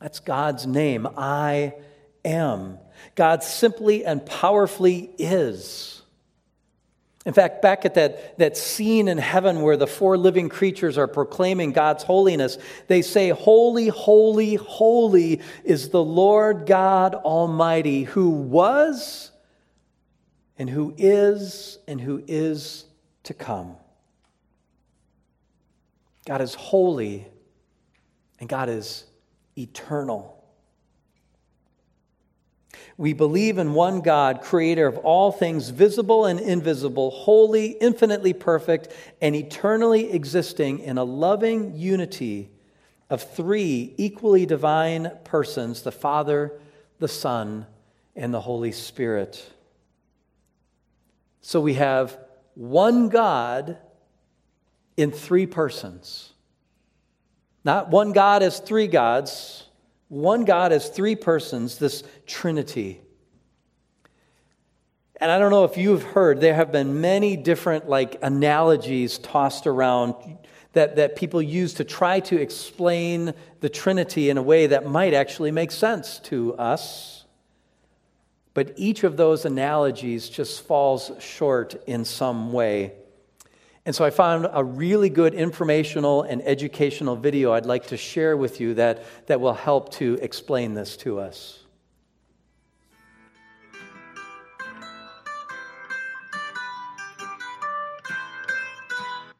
That's 0.00 0.20
God's 0.20 0.66
name. 0.66 1.08
I 1.16 1.74
am. 2.24 2.78
God 3.14 3.42
simply 3.42 4.04
and 4.04 4.24
powerfully 4.24 5.10
is. 5.18 6.02
In 7.26 7.34
fact, 7.34 7.60
back 7.60 7.84
at 7.84 7.94
that, 7.94 8.38
that 8.38 8.56
scene 8.56 9.06
in 9.06 9.18
heaven 9.18 9.60
where 9.60 9.76
the 9.76 9.86
four 9.86 10.16
living 10.16 10.48
creatures 10.48 10.96
are 10.96 11.08
proclaiming 11.08 11.72
God's 11.72 12.02
holiness, 12.02 12.58
they 12.86 13.02
say, 13.02 13.30
Holy, 13.30 13.88
holy, 13.88 14.54
holy 14.54 15.40
is 15.64 15.90
the 15.90 16.02
Lord 16.02 16.66
God 16.66 17.14
Almighty, 17.14 18.04
who 18.04 18.30
was 18.30 19.30
and 20.58 20.68
who 20.68 20.92
is 20.98 21.78
and 21.86 22.00
who 22.00 22.22
is 22.26 22.84
to 23.22 23.34
come. 23.34 23.76
God 26.26 26.40
is 26.40 26.54
holy 26.54 27.26
and 28.40 28.48
God 28.48 28.68
is 28.68 29.04
eternal. 29.56 30.34
We 32.96 33.12
believe 33.12 33.58
in 33.58 33.74
one 33.74 34.00
God, 34.00 34.42
creator 34.42 34.86
of 34.86 34.98
all 34.98 35.30
things 35.30 35.68
visible 35.68 36.26
and 36.26 36.40
invisible, 36.40 37.10
holy, 37.10 37.68
infinitely 37.68 38.32
perfect, 38.32 38.88
and 39.20 39.36
eternally 39.36 40.12
existing 40.12 40.80
in 40.80 40.98
a 40.98 41.04
loving 41.04 41.76
unity 41.76 42.50
of 43.08 43.22
three 43.22 43.94
equally 43.96 44.46
divine 44.46 45.12
persons 45.24 45.82
the 45.82 45.92
Father, 45.92 46.52
the 46.98 47.08
Son, 47.08 47.66
and 48.16 48.34
the 48.34 48.40
Holy 48.40 48.72
Spirit. 48.72 49.48
So 51.40 51.60
we 51.60 51.74
have 51.74 52.18
one 52.54 53.08
God 53.08 53.78
in 54.96 55.12
three 55.12 55.46
persons. 55.46 56.32
Not 57.64 57.90
one 57.90 58.12
God 58.12 58.42
as 58.42 58.60
three 58.60 58.86
gods, 58.86 59.64
one 60.08 60.44
God 60.44 60.72
as 60.72 60.88
three 60.88 61.16
persons, 61.16 61.78
this 61.78 62.02
Trinity. 62.26 63.00
And 65.20 65.30
I 65.30 65.38
don't 65.38 65.50
know 65.50 65.64
if 65.64 65.76
you've 65.76 66.02
heard, 66.02 66.40
there 66.40 66.54
have 66.54 66.70
been 66.70 67.00
many 67.00 67.36
different 67.36 67.88
like 67.88 68.18
analogies 68.22 69.18
tossed 69.18 69.66
around 69.66 70.14
that, 70.72 70.96
that 70.96 71.16
people 71.16 71.42
use 71.42 71.74
to 71.74 71.84
try 71.84 72.20
to 72.20 72.40
explain 72.40 73.34
the 73.60 73.68
Trinity 73.68 74.30
in 74.30 74.38
a 74.38 74.42
way 74.42 74.68
that 74.68 74.86
might 74.86 75.14
actually 75.14 75.50
make 75.50 75.72
sense 75.72 76.20
to 76.20 76.54
us. 76.56 77.17
But 78.58 78.72
each 78.74 79.04
of 79.04 79.16
those 79.16 79.44
analogies 79.44 80.28
just 80.28 80.62
falls 80.62 81.12
short 81.20 81.80
in 81.86 82.04
some 82.04 82.52
way. 82.52 82.92
And 83.86 83.94
so 83.94 84.04
I 84.04 84.10
found 84.10 84.48
a 84.52 84.64
really 84.64 85.10
good 85.10 85.32
informational 85.32 86.22
and 86.24 86.42
educational 86.42 87.14
video 87.14 87.52
I'd 87.52 87.66
like 87.66 87.86
to 87.86 87.96
share 87.96 88.36
with 88.36 88.60
you 88.60 88.74
that, 88.74 89.04
that 89.28 89.40
will 89.40 89.54
help 89.54 89.92
to 89.98 90.18
explain 90.20 90.74
this 90.74 90.96
to 90.96 91.20
us. 91.20 91.60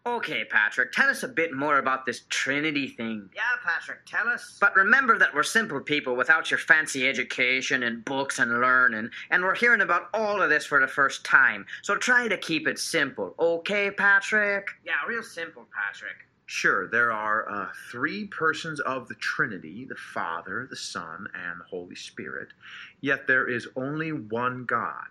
Okay, 0.08 0.42
Patrick, 0.42 0.90
tell 0.92 1.10
us 1.10 1.22
a 1.22 1.28
bit 1.28 1.52
more 1.52 1.78
about 1.78 2.06
this 2.06 2.22
Trinity 2.30 2.88
thing. 2.88 3.28
Yeah, 3.36 3.42
Patrick, 3.62 4.06
tell 4.06 4.26
us. 4.26 4.56
But 4.58 4.74
remember 4.74 5.18
that 5.18 5.34
we're 5.34 5.42
simple 5.42 5.80
people 5.80 6.16
without 6.16 6.50
your 6.50 6.56
fancy 6.56 7.06
education 7.06 7.82
and 7.82 8.02
books 8.06 8.38
and 8.38 8.50
learning, 8.58 9.10
and 9.30 9.42
we're 9.42 9.54
hearing 9.54 9.82
about 9.82 10.08
all 10.14 10.40
of 10.40 10.48
this 10.48 10.64
for 10.64 10.80
the 10.80 10.88
first 10.88 11.24
time. 11.24 11.66
So 11.82 11.94
try 11.94 12.26
to 12.26 12.38
keep 12.38 12.66
it 12.66 12.78
simple, 12.78 13.34
okay, 13.38 13.90
Patrick? 13.90 14.68
Yeah, 14.82 14.94
real 15.06 15.22
simple, 15.22 15.66
Patrick. 15.76 16.16
Sure, 16.46 16.88
there 16.88 17.12
are 17.12 17.46
uh, 17.50 17.68
three 17.92 18.24
persons 18.28 18.80
of 18.80 19.08
the 19.08 19.14
Trinity 19.16 19.84
the 19.84 19.94
Father, 19.94 20.66
the 20.70 20.76
Son, 20.76 21.26
and 21.34 21.60
the 21.60 21.64
Holy 21.64 21.94
Spirit, 21.94 22.48
yet 23.02 23.26
there 23.26 23.46
is 23.46 23.68
only 23.76 24.12
one 24.12 24.64
God. 24.64 25.04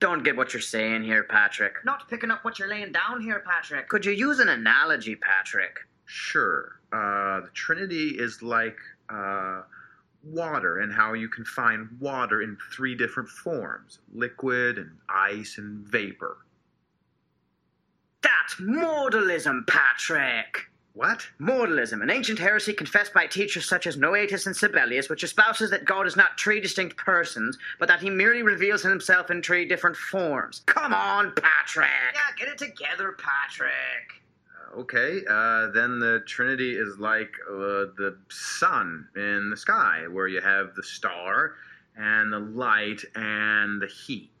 Don't 0.00 0.24
get 0.24 0.34
what 0.34 0.54
you're 0.54 0.62
saying 0.62 1.04
here, 1.04 1.24
Patrick. 1.24 1.74
Not 1.84 2.08
picking 2.08 2.30
up 2.30 2.42
what 2.42 2.58
you're 2.58 2.68
laying 2.68 2.90
down 2.90 3.20
here, 3.20 3.42
Patrick. 3.46 3.88
Could 3.88 4.06
you 4.06 4.12
use 4.12 4.38
an 4.38 4.48
analogy, 4.48 5.14
Patrick? 5.14 5.76
Sure. 6.06 6.80
Uh, 6.90 7.42
the 7.42 7.50
Trinity 7.52 8.08
is 8.18 8.42
like 8.42 8.78
uh, 9.10 9.62
water 10.24 10.78
and 10.78 10.92
how 10.92 11.12
you 11.12 11.28
can 11.28 11.44
find 11.44 11.88
water 12.00 12.40
in 12.40 12.56
three 12.74 12.94
different 12.94 13.28
forms 13.28 13.98
liquid 14.12 14.78
and 14.78 14.90
ice 15.08 15.58
and 15.58 15.86
vapor. 15.86 16.38
That's 18.22 18.54
modalism, 18.54 19.66
Patrick! 19.66 20.70
What? 21.00 21.26
Modalism, 21.40 22.02
an 22.02 22.10
ancient 22.10 22.38
heresy 22.38 22.74
confessed 22.74 23.14
by 23.14 23.26
teachers 23.26 23.66
such 23.66 23.86
as 23.86 23.96
Noetus 23.96 24.44
and 24.44 24.54
Sabellius, 24.54 25.08
which 25.08 25.22
espouses 25.22 25.70
that 25.70 25.86
God 25.86 26.06
is 26.06 26.14
not 26.14 26.38
three 26.38 26.60
distinct 26.60 26.98
persons, 26.98 27.56
but 27.78 27.88
that 27.88 28.00
he 28.02 28.10
merely 28.10 28.42
reveals 28.42 28.82
himself 28.82 29.30
in 29.30 29.42
three 29.42 29.64
different 29.64 29.96
forms. 29.96 30.60
Come 30.66 30.92
on, 30.92 31.32
Patrick! 31.32 31.88
Yeah, 32.12 32.20
get 32.36 32.48
it 32.48 32.58
together, 32.58 33.16
Patrick. 33.16 33.72
okay. 34.76 35.22
Uh, 35.26 35.68
then 35.68 36.00
the 36.00 36.22
Trinity 36.26 36.76
is 36.76 36.98
like 36.98 37.32
uh, 37.48 37.96
the 37.96 38.18
sun 38.28 39.08
in 39.16 39.48
the 39.48 39.56
sky, 39.56 40.04
where 40.06 40.28
you 40.28 40.42
have 40.42 40.74
the 40.74 40.82
star 40.82 41.54
and 41.96 42.30
the 42.30 42.40
light 42.40 43.02
and 43.14 43.80
the 43.80 43.86
heat. 43.86 44.32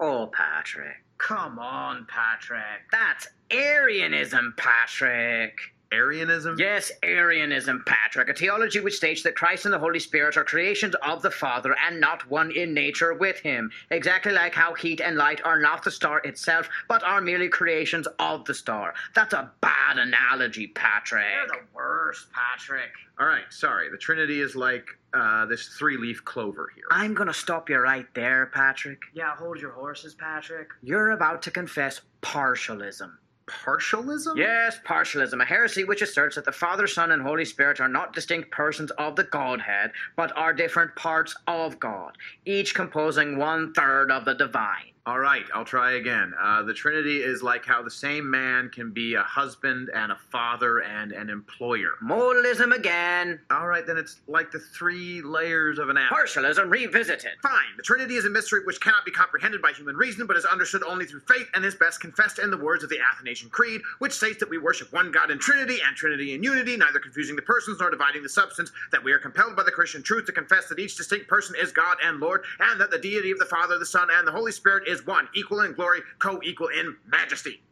Oh, 0.00 0.26
Patrick. 0.26 0.96
Come 1.18 1.58
on, 1.58 2.06
Patrick. 2.08 2.90
That's 2.90 3.28
Arianism, 3.50 4.54
Patrick. 4.56 5.58
Arianism? 5.92 6.56
Yes, 6.58 6.90
Arianism, 7.02 7.82
Patrick, 7.86 8.28
a 8.28 8.34
theology 8.34 8.80
which 8.80 8.96
states 8.96 9.22
that 9.22 9.36
Christ 9.36 9.66
and 9.66 9.74
the 9.74 9.78
Holy 9.78 9.98
Spirit 9.98 10.36
are 10.36 10.44
creations 10.44 10.94
of 11.02 11.22
the 11.22 11.30
Father 11.30 11.76
and 11.86 12.00
not 12.00 12.28
one 12.30 12.50
in 12.50 12.72
nature 12.72 13.14
with 13.14 13.38
Him. 13.38 13.70
Exactly 13.90 14.32
like 14.32 14.54
how 14.54 14.74
heat 14.74 15.00
and 15.00 15.16
light 15.16 15.40
are 15.44 15.60
not 15.60 15.84
the 15.84 15.90
star 15.90 16.20
itself, 16.24 16.68
but 16.88 17.02
are 17.04 17.20
merely 17.20 17.48
creations 17.48 18.08
of 18.18 18.44
the 18.46 18.54
star. 18.54 18.94
That's 19.14 19.34
a 19.34 19.50
bad 19.60 19.98
analogy, 19.98 20.68
Patrick. 20.68 21.26
You're 21.34 21.46
the 21.48 21.66
worst, 21.74 22.26
Patrick. 22.32 22.90
All 23.20 23.26
right, 23.26 23.44
sorry. 23.50 23.90
The 23.90 23.98
Trinity 23.98 24.40
is 24.40 24.56
like 24.56 24.86
uh, 25.14 25.46
this 25.46 25.68
three 25.78 25.98
leaf 25.98 26.24
clover 26.24 26.70
here. 26.74 26.84
I'm 26.90 27.14
gonna 27.14 27.34
stop 27.34 27.68
you 27.68 27.78
right 27.78 28.06
there, 28.14 28.46
Patrick. 28.46 29.00
Yeah, 29.14 29.36
hold 29.36 29.60
your 29.60 29.72
horses, 29.72 30.14
Patrick. 30.14 30.68
You're 30.82 31.10
about 31.10 31.42
to 31.42 31.50
confess 31.50 32.00
partialism. 32.22 33.12
Partialism? 33.46 34.36
Yes, 34.36 34.78
partialism, 34.86 35.42
a 35.42 35.44
heresy 35.44 35.84
which 35.84 36.02
asserts 36.02 36.36
that 36.36 36.44
the 36.44 36.52
Father, 36.52 36.86
Son, 36.86 37.10
and 37.10 37.22
Holy 37.22 37.44
Spirit 37.44 37.80
are 37.80 37.88
not 37.88 38.14
distinct 38.14 38.50
persons 38.50 38.90
of 38.92 39.16
the 39.16 39.24
Godhead, 39.24 39.92
but 40.16 40.36
are 40.36 40.52
different 40.52 40.94
parts 40.96 41.34
of 41.46 41.78
God, 41.80 42.16
each 42.44 42.74
composing 42.74 43.36
one 43.36 43.72
third 43.72 44.10
of 44.10 44.24
the 44.24 44.34
divine. 44.34 44.91
All 45.04 45.18
right, 45.18 45.44
I'll 45.52 45.64
try 45.64 45.94
again. 45.94 46.32
Uh, 46.40 46.62
the 46.62 46.72
Trinity 46.72 47.24
is 47.24 47.42
like 47.42 47.66
how 47.66 47.82
the 47.82 47.90
same 47.90 48.30
man 48.30 48.68
can 48.68 48.92
be 48.92 49.14
a 49.14 49.22
husband 49.22 49.90
and 49.92 50.12
a 50.12 50.16
father 50.30 50.78
and 50.78 51.10
an 51.10 51.28
employer. 51.28 51.94
Modalism 52.00 52.72
again. 52.72 53.40
All 53.50 53.66
right, 53.66 53.84
then 53.84 53.96
it's 53.96 54.20
like 54.28 54.52
the 54.52 54.60
three 54.60 55.20
layers 55.20 55.80
of 55.80 55.88
an 55.88 55.96
apple. 55.96 56.16
Partialism 56.16 56.70
revisited. 56.70 57.32
Fine. 57.42 57.64
The 57.76 57.82
Trinity 57.82 58.14
is 58.14 58.26
a 58.26 58.30
mystery 58.30 58.60
which 58.64 58.80
cannot 58.80 59.04
be 59.04 59.10
comprehended 59.10 59.60
by 59.60 59.72
human 59.72 59.96
reason, 59.96 60.24
but 60.24 60.36
is 60.36 60.44
understood 60.44 60.84
only 60.84 61.04
through 61.04 61.22
faith 61.28 61.48
and 61.54 61.64
is 61.64 61.74
best 61.74 62.00
confessed 62.00 62.38
in 62.38 62.52
the 62.52 62.56
words 62.56 62.84
of 62.84 62.90
the 62.90 63.00
Athanasian 63.00 63.50
Creed, 63.50 63.80
which 63.98 64.12
states 64.12 64.38
that 64.38 64.50
we 64.50 64.58
worship 64.58 64.92
one 64.92 65.10
God 65.10 65.32
in 65.32 65.40
Trinity 65.40 65.78
and 65.84 65.96
Trinity 65.96 66.32
in 66.34 66.44
unity, 66.44 66.76
neither 66.76 67.00
confusing 67.00 67.34
the 67.34 67.42
persons 67.42 67.78
nor 67.80 67.90
dividing 67.90 68.22
the 68.22 68.28
substance, 68.28 68.70
that 68.92 69.02
we 69.02 69.10
are 69.10 69.18
compelled 69.18 69.56
by 69.56 69.64
the 69.64 69.72
Christian 69.72 70.00
truth 70.00 70.26
to 70.26 70.32
confess 70.32 70.68
that 70.68 70.78
each 70.78 70.96
distinct 70.96 71.26
person 71.26 71.56
is 71.60 71.72
God 71.72 71.96
and 72.04 72.20
Lord, 72.20 72.44
and 72.60 72.80
that 72.80 72.92
the 72.92 72.98
deity 72.98 73.32
of 73.32 73.40
the 73.40 73.46
Father, 73.46 73.80
the 73.80 73.84
Son, 73.84 74.06
and 74.12 74.28
the 74.28 74.30
Holy 74.30 74.52
Spirit 74.52 74.86
is 74.91 74.91
one, 75.00 75.28
equal 75.34 75.60
in 75.60 75.72
glory, 75.72 76.00
co 76.18 76.40
equal 76.42 76.68
in 76.68 76.96
majesty. 77.06 77.62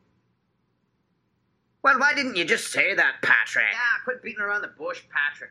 Well, 1.83 1.99
why 1.99 2.15
didn't 2.15 2.37
you 2.37 2.45
just 2.45 2.71
say 2.71 2.95
that, 2.95 3.17
Patrick? 3.23 3.65
Yeah, 3.73 3.79
quit 4.05 4.23
beating 4.23 4.41
around 4.41 4.63
the 4.63 4.69
bush, 4.69 5.03
Patrick. 5.11 5.51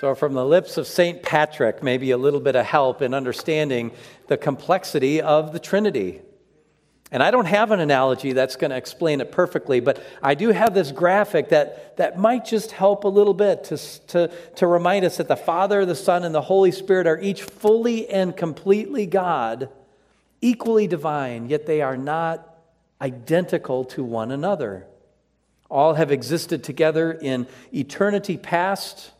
So, 0.00 0.14
from 0.14 0.34
the 0.34 0.44
lips 0.44 0.76
of 0.76 0.86
St. 0.86 1.22
Patrick, 1.22 1.82
maybe 1.82 2.12
a 2.12 2.16
little 2.16 2.40
bit 2.40 2.54
of 2.54 2.66
help 2.66 3.02
in 3.02 3.14
understanding 3.14 3.90
the 4.28 4.36
complexity 4.36 5.20
of 5.20 5.52
the 5.52 5.58
Trinity. 5.58 6.20
And 7.10 7.22
I 7.22 7.30
don't 7.30 7.46
have 7.46 7.70
an 7.70 7.80
analogy 7.80 8.32
that's 8.32 8.56
going 8.56 8.70
to 8.70 8.76
explain 8.76 9.20
it 9.20 9.32
perfectly, 9.32 9.80
but 9.80 10.02
I 10.22 10.34
do 10.34 10.50
have 10.50 10.74
this 10.74 10.92
graphic 10.92 11.48
that, 11.48 11.96
that 11.96 12.18
might 12.18 12.44
just 12.44 12.72
help 12.72 13.04
a 13.04 13.08
little 13.08 13.32
bit 13.32 13.64
to, 13.64 13.78
to, 14.08 14.30
to 14.56 14.66
remind 14.66 15.06
us 15.06 15.16
that 15.16 15.28
the 15.28 15.36
Father, 15.36 15.86
the 15.86 15.94
Son, 15.94 16.22
and 16.24 16.34
the 16.34 16.42
Holy 16.42 16.70
Spirit 16.70 17.06
are 17.06 17.18
each 17.18 17.42
fully 17.42 18.08
and 18.10 18.36
completely 18.36 19.06
God, 19.06 19.70
equally 20.42 20.86
divine, 20.86 21.48
yet 21.48 21.64
they 21.64 21.80
are 21.80 21.96
not 21.96 22.56
identical 23.00 23.84
to 23.86 24.04
one 24.04 24.30
another. 24.30 24.86
All 25.70 25.94
have 25.94 26.12
existed 26.12 26.62
together 26.62 27.12
in 27.12 27.46
eternity 27.72 28.36
past 28.36 29.12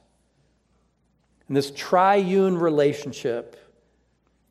and 1.49 1.57
this 1.57 1.71
triune 1.71 2.59
relationship 2.59 3.57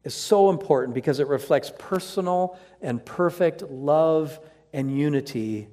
is 0.07 0.15
so 0.15 0.49
important 0.49 0.95
because 0.95 1.19
it 1.19 1.27
reflects 1.27 1.69
personal 1.77 2.57
and 2.81 3.05
perfect 3.05 3.61
love 3.63 4.39
and 4.71 4.97
unity 4.97 5.67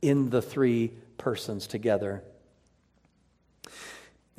in 0.00 0.30
the 0.30 0.40
three 0.40 0.92
persons 1.18 1.66
together. 1.66 2.22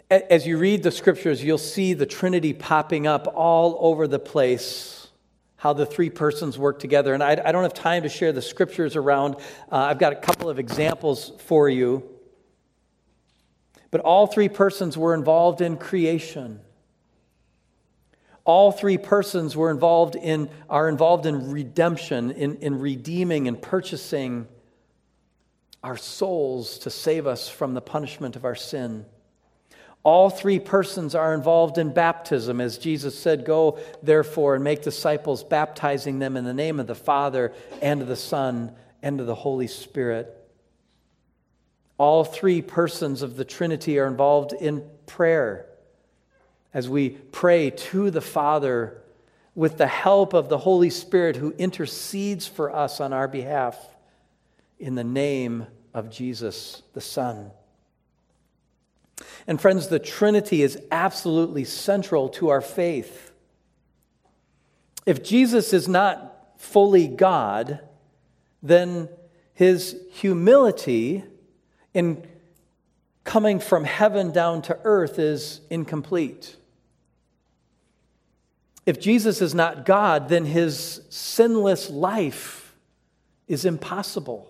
As 0.09 0.47
you 0.47 0.57
read 0.57 0.81
the 0.81 0.91
scriptures, 0.91 1.43
you'll 1.43 1.57
see 1.57 1.93
the 1.93 2.05
Trinity 2.05 2.53
popping 2.53 3.05
up 3.05 3.33
all 3.35 3.77
over 3.81 4.07
the 4.07 4.17
place, 4.17 5.09
how 5.57 5.73
the 5.73 5.85
three 5.85 6.09
persons 6.09 6.57
work 6.57 6.79
together. 6.79 7.13
And 7.13 7.21
I, 7.21 7.31
I 7.31 7.51
don't 7.51 7.63
have 7.63 7.73
time 7.73 8.03
to 8.03 8.09
share 8.09 8.31
the 8.31 8.41
scriptures 8.41 8.95
around. 8.95 9.35
Uh, 9.69 9.75
I've 9.75 9.99
got 9.99 10.13
a 10.13 10.17
couple 10.17 10.49
of 10.49 10.57
examples 10.57 11.33
for 11.47 11.67
you. 11.67 12.09
But 13.91 13.99
all 13.99 14.25
three 14.25 14.47
persons 14.47 14.97
were 14.97 15.13
involved 15.13 15.59
in 15.59 15.75
creation. 15.75 16.61
All 18.45 18.71
three 18.71 18.97
persons 18.97 19.55
were 19.55 19.71
involved 19.71 20.15
in, 20.15 20.49
are 20.69 20.89
involved 20.89 21.25
in 21.25 21.51
redemption, 21.51 22.31
in, 22.31 22.57
in 22.57 22.79
redeeming 22.79 23.47
and 23.47 23.61
purchasing 23.61 24.47
our 25.81 25.97
souls 25.97 26.79
to 26.79 26.89
save 26.89 27.25
us 27.25 27.47
from 27.47 27.73
the 27.73 27.81
punishment 27.81 28.35
of 28.35 28.43
our 28.43 28.55
sin. 28.55 29.05
All 30.03 30.29
three 30.29 30.59
persons 30.59 31.15
are 31.15 31.33
involved 31.33 31.77
in 31.77 31.93
baptism, 31.93 32.59
as 32.59 32.77
Jesus 32.77 33.17
said, 33.17 33.45
Go 33.45 33.79
therefore 34.01 34.55
and 34.55 34.63
make 34.63 34.81
disciples, 34.81 35.45
baptizing 35.45 36.19
them 36.19 36.35
in 36.35 36.43
the 36.43 36.53
name 36.53 36.81
of 36.81 36.87
the 36.87 36.95
Father 36.95 37.53
and 37.81 38.01
of 38.01 38.09
the 38.09 38.17
Son 38.17 38.73
and 39.01 39.21
of 39.21 39.27
the 39.27 39.35
Holy 39.35 39.67
Spirit. 39.67 40.29
All 41.97 42.25
three 42.25 42.61
persons 42.61 43.21
of 43.21 43.37
the 43.37 43.45
Trinity 43.45 43.97
are 43.99 44.07
involved 44.07 44.51
in 44.51 44.83
prayer 45.05 45.67
as 46.73 46.89
we 46.89 47.09
pray 47.09 47.69
to 47.69 48.09
the 48.09 48.21
Father 48.21 49.01
with 49.55 49.77
the 49.77 49.87
help 49.87 50.33
of 50.33 50.49
the 50.49 50.57
Holy 50.57 50.89
Spirit 50.89 51.35
who 51.35 51.51
intercedes 51.57 52.47
for 52.47 52.75
us 52.75 52.99
on 52.99 53.13
our 53.13 53.27
behalf 53.27 53.77
in 54.79 54.95
the 54.95 55.03
name 55.03 55.67
of 55.93 56.09
Jesus 56.09 56.81
the 56.93 57.01
Son. 57.01 57.51
And 59.45 59.61
friends, 59.61 59.87
the 59.87 59.99
Trinity 59.99 60.63
is 60.63 60.81
absolutely 60.91 61.65
central 61.65 62.29
to 62.29 62.49
our 62.49 62.61
faith. 62.61 63.31
If 65.05 65.23
Jesus 65.23 65.73
is 65.73 65.87
not 65.87 66.53
fully 66.57 67.07
God, 67.07 67.79
then 68.61 69.09
his 69.53 69.97
humility 70.13 71.23
in 71.93 72.25
coming 73.23 73.59
from 73.59 73.83
heaven 73.83 74.31
down 74.31 74.61
to 74.63 74.79
earth 74.83 75.19
is 75.19 75.61
incomplete. 75.69 76.55
If 78.85 78.99
Jesus 78.99 79.41
is 79.41 79.55
not 79.55 79.85
God, 79.85 80.29
then 80.29 80.45
his 80.45 81.01
sinless 81.09 81.89
life 81.89 82.75
is 83.47 83.65
impossible. 83.65 84.49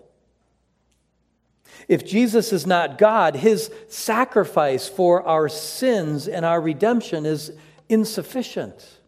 If 1.88 2.06
Jesus 2.06 2.52
is 2.52 2.66
not 2.66 2.98
God, 2.98 3.36
his 3.36 3.70
sacrifice 3.88 4.88
for 4.88 5.22
our 5.22 5.48
sins 5.48 6.26
and 6.26 6.44
our 6.44 6.60
redemption 6.60 7.26
is 7.26 7.52
insufficient. 7.88 9.00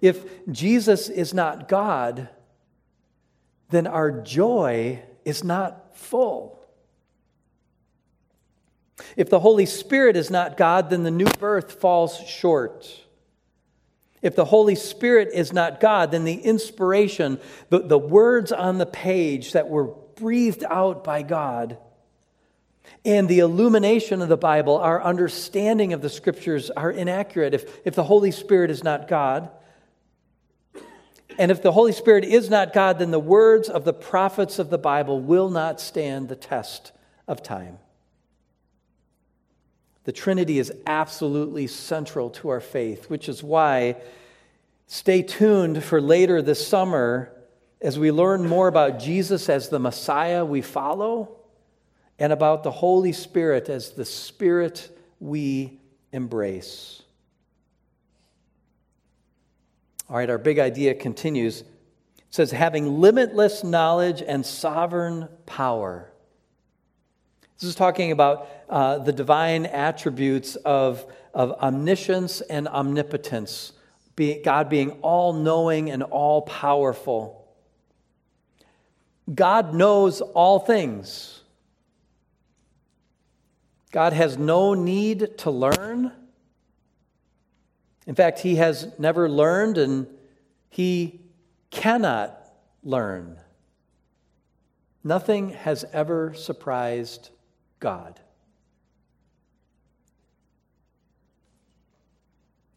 If 0.00 0.46
Jesus 0.50 1.08
is 1.08 1.32
not 1.32 1.68
God, 1.68 2.28
then 3.70 3.86
our 3.86 4.10
joy 4.10 5.02
is 5.24 5.42
not 5.42 5.96
full. 5.96 6.58
If 9.16 9.30
the 9.30 9.40
Holy 9.40 9.66
Spirit 9.66 10.16
is 10.16 10.30
not 10.30 10.56
God, 10.56 10.90
then 10.90 11.02
the 11.02 11.10
new 11.10 11.30
birth 11.38 11.80
falls 11.80 12.18
short. 12.26 12.88
If 14.22 14.36
the 14.36 14.44
Holy 14.44 14.76
Spirit 14.76 15.30
is 15.32 15.52
not 15.52 15.80
God, 15.80 16.12
then 16.12 16.24
the 16.24 16.34
inspiration, 16.34 17.40
the, 17.70 17.80
the 17.80 17.98
words 17.98 18.52
on 18.52 18.78
the 18.78 18.86
page 18.86 19.52
that 19.52 19.68
were 19.68 19.94
breathed 20.14 20.64
out 20.70 21.02
by 21.02 21.22
God, 21.22 21.76
and 23.04 23.28
the 23.28 23.40
illumination 23.40 24.22
of 24.22 24.28
the 24.28 24.36
Bible, 24.36 24.76
our 24.76 25.02
understanding 25.02 25.92
of 25.92 26.02
the 26.02 26.08
scriptures 26.08 26.70
are 26.70 26.90
inaccurate. 26.90 27.52
If, 27.52 27.80
if 27.84 27.94
the 27.96 28.04
Holy 28.04 28.30
Spirit 28.30 28.70
is 28.70 28.84
not 28.84 29.08
God, 29.08 29.50
and 31.38 31.50
if 31.50 31.62
the 31.62 31.72
Holy 31.72 31.92
Spirit 31.92 32.24
is 32.24 32.48
not 32.48 32.72
God, 32.72 32.98
then 32.98 33.10
the 33.10 33.18
words 33.18 33.68
of 33.68 33.84
the 33.84 33.92
prophets 33.92 34.58
of 34.58 34.70
the 34.70 34.78
Bible 34.78 35.20
will 35.20 35.50
not 35.50 35.80
stand 35.80 36.28
the 36.28 36.36
test 36.36 36.92
of 37.26 37.42
time. 37.42 37.78
The 40.04 40.12
Trinity 40.12 40.58
is 40.58 40.72
absolutely 40.86 41.66
central 41.66 42.30
to 42.30 42.48
our 42.48 42.60
faith, 42.60 43.08
which 43.08 43.28
is 43.28 43.42
why 43.42 43.96
stay 44.86 45.22
tuned 45.22 45.82
for 45.84 46.00
later 46.00 46.42
this 46.42 46.66
summer 46.66 47.32
as 47.80 47.98
we 47.98 48.10
learn 48.10 48.46
more 48.46 48.68
about 48.68 48.98
Jesus 48.98 49.48
as 49.48 49.68
the 49.68 49.78
Messiah 49.78 50.44
we 50.44 50.60
follow 50.60 51.36
and 52.18 52.32
about 52.32 52.62
the 52.62 52.70
Holy 52.70 53.12
Spirit 53.12 53.68
as 53.68 53.92
the 53.92 54.04
Spirit 54.04 54.96
we 55.18 55.80
embrace. 56.12 57.02
All 60.08 60.16
right, 60.16 60.28
our 60.28 60.38
big 60.38 60.58
idea 60.58 60.94
continues. 60.94 61.62
It 61.62 61.66
says, 62.30 62.50
having 62.50 63.00
limitless 63.00 63.64
knowledge 63.64 64.22
and 64.22 64.44
sovereign 64.44 65.28
power. 65.46 66.11
This 67.62 67.68
is 67.68 67.74
talking 67.76 68.10
about 68.10 68.48
uh, 68.68 68.98
the 68.98 69.12
divine 69.12 69.66
attributes 69.66 70.56
of, 70.56 71.06
of 71.32 71.52
omniscience 71.60 72.40
and 72.40 72.66
omnipotence, 72.66 73.70
be, 74.16 74.42
God 74.42 74.68
being 74.68 74.90
all 75.00 75.32
knowing 75.32 75.88
and 75.88 76.02
all 76.02 76.42
powerful. 76.42 77.46
God 79.32 79.74
knows 79.74 80.20
all 80.20 80.58
things. 80.58 81.42
God 83.92 84.12
has 84.12 84.36
no 84.36 84.74
need 84.74 85.38
to 85.38 85.52
learn. 85.52 86.10
In 88.08 88.16
fact, 88.16 88.40
he 88.40 88.56
has 88.56 88.88
never 88.98 89.28
learned 89.28 89.78
and 89.78 90.08
he 90.68 91.20
cannot 91.70 92.36
learn. 92.82 93.38
Nothing 95.04 95.50
has 95.50 95.84
ever 95.92 96.34
surprised 96.34 97.30
God. 97.82 98.20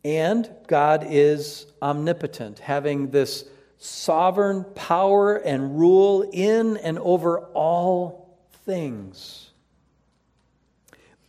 And 0.04 0.50
God 0.68 1.06
is 1.08 1.68
omnipotent, 1.80 2.58
having 2.58 3.12
this 3.12 3.46
sovereign 3.78 4.66
power 4.74 5.36
and 5.36 5.80
rule 5.80 6.28
in 6.34 6.78
and 6.78 6.98
over 6.98 7.40
all 7.54 8.40
things. 8.66 9.52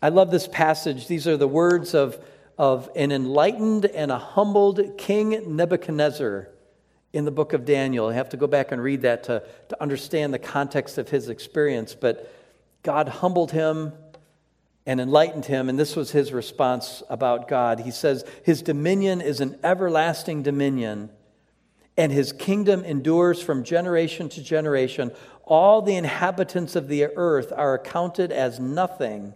I 0.00 0.08
love 0.08 0.30
this 0.30 0.48
passage. 0.48 1.06
These 1.06 1.26
are 1.28 1.36
the 1.36 1.48
words 1.48 1.94
of, 1.94 2.18
of 2.56 2.88
an 2.96 3.12
enlightened 3.12 3.84
and 3.84 4.10
a 4.10 4.18
humbled 4.18 4.80
King 4.96 5.54
Nebuchadnezzar 5.54 6.48
in 7.12 7.26
the 7.26 7.30
book 7.30 7.52
of 7.52 7.66
Daniel. 7.66 8.08
I 8.08 8.14
have 8.14 8.30
to 8.30 8.38
go 8.38 8.46
back 8.46 8.72
and 8.72 8.82
read 8.82 9.02
that 9.02 9.24
to, 9.24 9.42
to 9.68 9.82
understand 9.82 10.32
the 10.32 10.38
context 10.38 10.96
of 10.96 11.10
his 11.10 11.28
experience. 11.28 11.94
But 11.94 12.32
God 12.86 13.08
humbled 13.08 13.50
him 13.50 13.92
and 14.86 15.00
enlightened 15.00 15.46
him, 15.46 15.68
and 15.68 15.76
this 15.76 15.96
was 15.96 16.12
his 16.12 16.32
response 16.32 17.02
about 17.10 17.48
God. 17.48 17.80
He 17.80 17.90
says, 17.90 18.24
His 18.44 18.62
dominion 18.62 19.20
is 19.20 19.40
an 19.40 19.58
everlasting 19.64 20.44
dominion, 20.44 21.10
and 21.96 22.12
his 22.12 22.32
kingdom 22.32 22.84
endures 22.84 23.42
from 23.42 23.64
generation 23.64 24.28
to 24.28 24.40
generation. 24.40 25.10
All 25.42 25.82
the 25.82 25.96
inhabitants 25.96 26.76
of 26.76 26.86
the 26.86 27.06
earth 27.16 27.52
are 27.52 27.74
accounted 27.74 28.30
as 28.30 28.60
nothing. 28.60 29.34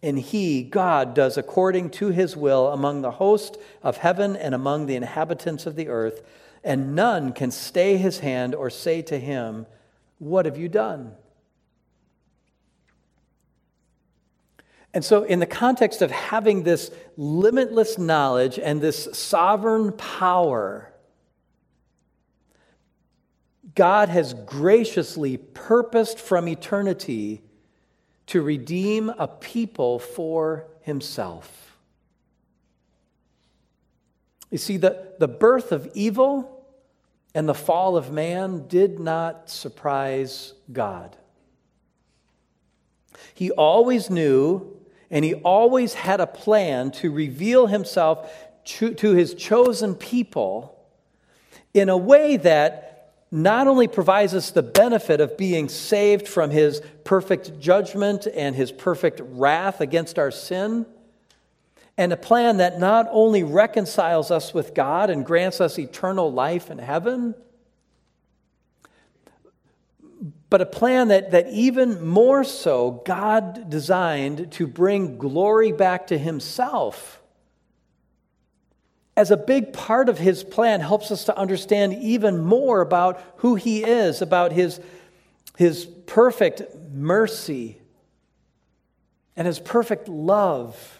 And 0.00 0.16
he, 0.16 0.62
God, 0.62 1.14
does 1.14 1.36
according 1.36 1.90
to 1.90 2.10
his 2.10 2.36
will 2.36 2.68
among 2.68 3.02
the 3.02 3.10
host 3.10 3.56
of 3.82 3.96
heaven 3.96 4.36
and 4.36 4.54
among 4.54 4.86
the 4.86 4.94
inhabitants 4.94 5.66
of 5.66 5.74
the 5.74 5.88
earth 5.88 6.22
and 6.62 6.94
none 6.94 7.32
can 7.32 7.50
stay 7.50 7.96
his 7.96 8.18
hand 8.18 8.54
or 8.54 8.70
say 8.70 9.00
to 9.00 9.18
him, 9.18 9.66
What 10.18 10.46
have 10.46 10.58
you 10.58 10.68
done? 10.68 11.12
And 14.94 15.04
so, 15.04 15.24
in 15.24 15.40
the 15.40 15.46
context 15.46 16.00
of 16.00 16.10
having 16.10 16.62
this 16.62 16.90
limitless 17.16 17.98
knowledge 17.98 18.58
and 18.58 18.80
this 18.80 19.08
sovereign 19.12 19.92
power, 19.92 20.92
God 23.74 24.08
has 24.08 24.32
graciously 24.32 25.36
purposed 25.36 26.18
from 26.18 26.48
eternity 26.48 27.42
to 28.26 28.42
redeem 28.42 29.10
a 29.10 29.28
people 29.28 29.98
for 29.98 30.66
himself. 30.80 31.76
You 34.50 34.58
see, 34.58 34.76
the, 34.76 35.12
the 35.18 35.28
birth 35.28 35.72
of 35.72 35.90
evil 35.94 36.64
and 37.34 37.48
the 37.48 37.54
fall 37.54 37.96
of 37.96 38.10
man 38.10 38.66
did 38.66 38.98
not 38.98 39.50
surprise 39.50 40.54
God. 40.72 41.16
He 43.34 43.50
always 43.50 44.08
knew 44.08 44.75
and 45.10 45.24
he 45.24 45.34
always 45.34 45.94
had 45.94 46.20
a 46.20 46.26
plan 46.26 46.90
to 46.90 47.10
reveal 47.10 47.66
himself 47.66 48.32
to 48.64 49.14
his 49.14 49.34
chosen 49.34 49.94
people 49.94 50.76
in 51.72 51.88
a 51.88 51.96
way 51.96 52.36
that 52.36 53.14
not 53.30 53.66
only 53.66 53.86
provides 53.88 54.34
us 54.34 54.50
the 54.50 54.62
benefit 54.62 55.20
of 55.20 55.36
being 55.36 55.68
saved 55.68 56.26
from 56.26 56.50
his 56.50 56.80
perfect 57.04 57.60
judgment 57.60 58.26
and 58.34 58.56
his 58.56 58.72
perfect 58.72 59.20
wrath 59.22 59.80
against 59.80 60.18
our 60.18 60.30
sin, 60.30 60.86
and 61.98 62.12
a 62.12 62.16
plan 62.16 62.58
that 62.58 62.78
not 62.78 63.08
only 63.10 63.42
reconciles 63.42 64.30
us 64.30 64.52
with 64.52 64.74
God 64.74 65.10
and 65.10 65.24
grants 65.24 65.60
us 65.60 65.78
eternal 65.78 66.32
life 66.32 66.70
in 66.70 66.78
heaven, 66.78 67.34
but 70.48 70.60
a 70.60 70.66
plan 70.66 71.08
that, 71.08 71.32
that 71.32 71.48
even 71.48 72.06
more 72.06 72.44
so 72.44 73.02
God 73.04 73.68
designed 73.68 74.52
to 74.52 74.66
bring 74.66 75.18
glory 75.18 75.72
back 75.72 76.08
to 76.08 76.18
Himself. 76.18 77.20
As 79.16 79.30
a 79.30 79.36
big 79.36 79.72
part 79.72 80.08
of 80.08 80.18
His 80.18 80.44
plan 80.44 80.80
helps 80.80 81.10
us 81.10 81.24
to 81.24 81.36
understand 81.36 81.94
even 81.94 82.38
more 82.38 82.80
about 82.80 83.22
who 83.38 83.54
He 83.54 83.82
is, 83.82 84.22
about 84.22 84.52
His, 84.52 84.80
his 85.56 85.84
perfect 85.84 86.62
mercy 86.92 87.78
and 89.36 89.46
His 89.46 89.58
perfect 89.58 90.08
love 90.08 90.96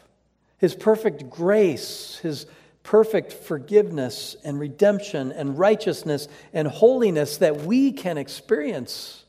his 0.59 0.75
perfect 0.75 1.29
grace, 1.31 2.19
his 2.23 2.47
perfect 2.83 3.33
forgiveness 3.33 4.37
and 4.45 4.59
redemption 4.59 5.33
and 5.33 5.59
righteousness 5.59 6.29
and 6.53 6.69
holiness 6.69 7.39
that 7.39 7.63
we 7.63 7.93
can 7.93 8.17
experience 8.17 9.25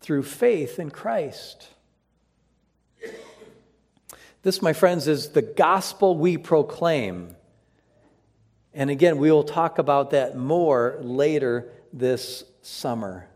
through 0.00 0.22
faith 0.22 0.78
in 0.78 0.90
Christ. 0.90 1.68
This, 4.42 4.62
my 4.62 4.72
friends, 4.72 5.08
is 5.08 5.30
the 5.30 5.42
gospel 5.42 6.16
we 6.16 6.38
proclaim. 6.38 7.34
And 8.72 8.90
again, 8.90 9.18
we 9.18 9.30
will 9.30 9.44
talk 9.44 9.78
about 9.78 10.10
that 10.10 10.36
more 10.36 10.98
later 11.00 11.70
this 11.92 12.44
summer. 12.62 13.26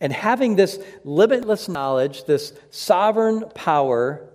And 0.00 0.12
having 0.12 0.56
this 0.56 0.78
limitless 1.04 1.68
knowledge, 1.68 2.24
this 2.24 2.52
sovereign 2.70 3.44
power, 3.54 4.28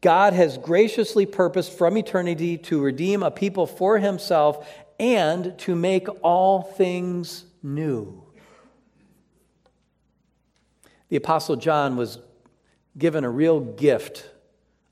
God 0.00 0.32
has 0.32 0.58
graciously 0.58 1.26
purposed 1.26 1.72
from 1.76 1.96
eternity 1.96 2.58
to 2.58 2.80
redeem 2.82 3.22
a 3.22 3.30
people 3.30 3.66
for 3.66 3.98
himself 3.98 4.68
and 4.98 5.58
to 5.60 5.74
make 5.74 6.08
all 6.22 6.62
things 6.62 7.44
new. 7.62 8.23
The 11.08 11.16
Apostle 11.16 11.56
John 11.56 11.96
was 11.96 12.18
given 12.96 13.24
a 13.24 13.30
real 13.30 13.60
gift 13.60 14.28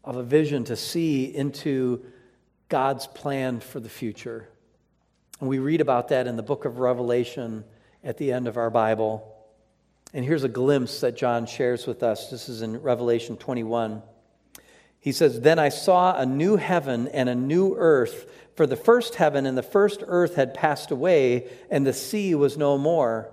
of 0.04 0.16
a 0.16 0.22
vision 0.22 0.64
to 0.64 0.76
see 0.76 1.24
into 1.24 2.04
God's 2.68 3.06
plan 3.06 3.60
for 3.60 3.80
the 3.80 3.88
future. 3.88 4.48
And 5.40 5.48
we 5.48 5.58
read 5.58 5.80
about 5.80 6.08
that 6.08 6.26
in 6.26 6.36
the 6.36 6.42
book 6.42 6.64
of 6.64 6.78
Revelation 6.78 7.64
at 8.04 8.18
the 8.18 8.32
end 8.32 8.48
of 8.48 8.56
our 8.56 8.70
Bible. 8.70 9.28
And 10.12 10.24
here's 10.24 10.44
a 10.44 10.48
glimpse 10.48 11.00
that 11.00 11.16
John 11.16 11.46
shares 11.46 11.86
with 11.86 12.02
us. 12.02 12.30
This 12.30 12.48
is 12.48 12.62
in 12.62 12.80
Revelation 12.82 13.36
21. 13.36 14.02
He 15.00 15.12
says, 15.12 15.40
Then 15.40 15.58
I 15.58 15.68
saw 15.68 16.16
a 16.16 16.26
new 16.26 16.56
heaven 16.56 17.08
and 17.08 17.28
a 17.28 17.34
new 17.34 17.74
earth, 17.76 18.30
for 18.54 18.66
the 18.66 18.76
first 18.76 19.16
heaven 19.16 19.46
and 19.46 19.56
the 19.56 19.62
first 19.62 20.02
earth 20.06 20.36
had 20.36 20.54
passed 20.54 20.90
away, 20.90 21.48
and 21.70 21.86
the 21.86 21.92
sea 21.92 22.34
was 22.34 22.56
no 22.56 22.76
more. 22.76 23.32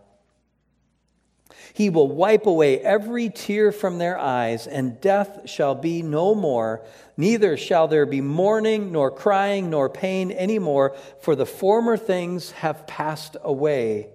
He 1.73 1.89
will 1.89 2.07
wipe 2.07 2.45
away 2.45 2.79
every 2.79 3.29
tear 3.29 3.71
from 3.71 3.97
their 3.97 4.17
eyes, 4.17 4.67
and 4.67 4.99
death 5.01 5.49
shall 5.49 5.75
be 5.75 6.01
no 6.01 6.35
more. 6.35 6.85
Neither 7.17 7.57
shall 7.57 7.87
there 7.87 8.05
be 8.05 8.21
mourning, 8.21 8.91
nor 8.91 9.11
crying, 9.11 9.69
nor 9.69 9.89
pain 9.89 10.31
any 10.31 10.59
more, 10.59 10.95
for 11.21 11.35
the 11.35 11.45
former 11.45 11.97
things 11.97 12.51
have 12.51 12.87
passed 12.87 13.37
away. 13.43 14.09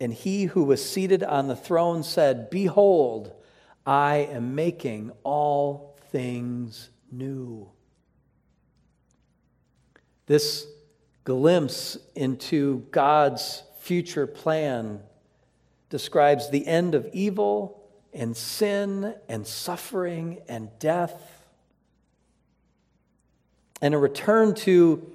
And 0.00 0.12
he 0.12 0.44
who 0.44 0.64
was 0.64 0.88
seated 0.88 1.22
on 1.22 1.48
the 1.48 1.56
throne 1.56 2.02
said, 2.02 2.48
Behold, 2.50 3.32
I 3.84 4.28
am 4.30 4.54
making 4.54 5.12
all 5.24 5.98
things 6.10 6.90
new. 7.10 7.70
This 10.26 10.66
glimpse 11.24 11.98
into 12.14 12.86
God's 12.90 13.62
future 13.80 14.26
plan 14.26 15.00
describes 15.90 16.48
the 16.48 16.66
end 16.66 16.94
of 16.94 17.08
evil 17.12 17.82
and 18.12 18.36
sin 18.36 19.14
and 19.28 19.46
suffering 19.46 20.40
and 20.48 20.70
death, 20.78 21.44
and 23.82 23.94
a 23.94 23.98
return 23.98 24.54
to 24.54 25.06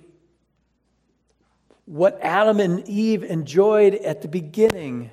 what 1.86 2.20
Adam 2.22 2.60
and 2.60 2.88
Eve 2.88 3.24
enjoyed 3.24 3.96
at 3.96 4.22
the 4.22 4.28
beginning 4.28 5.10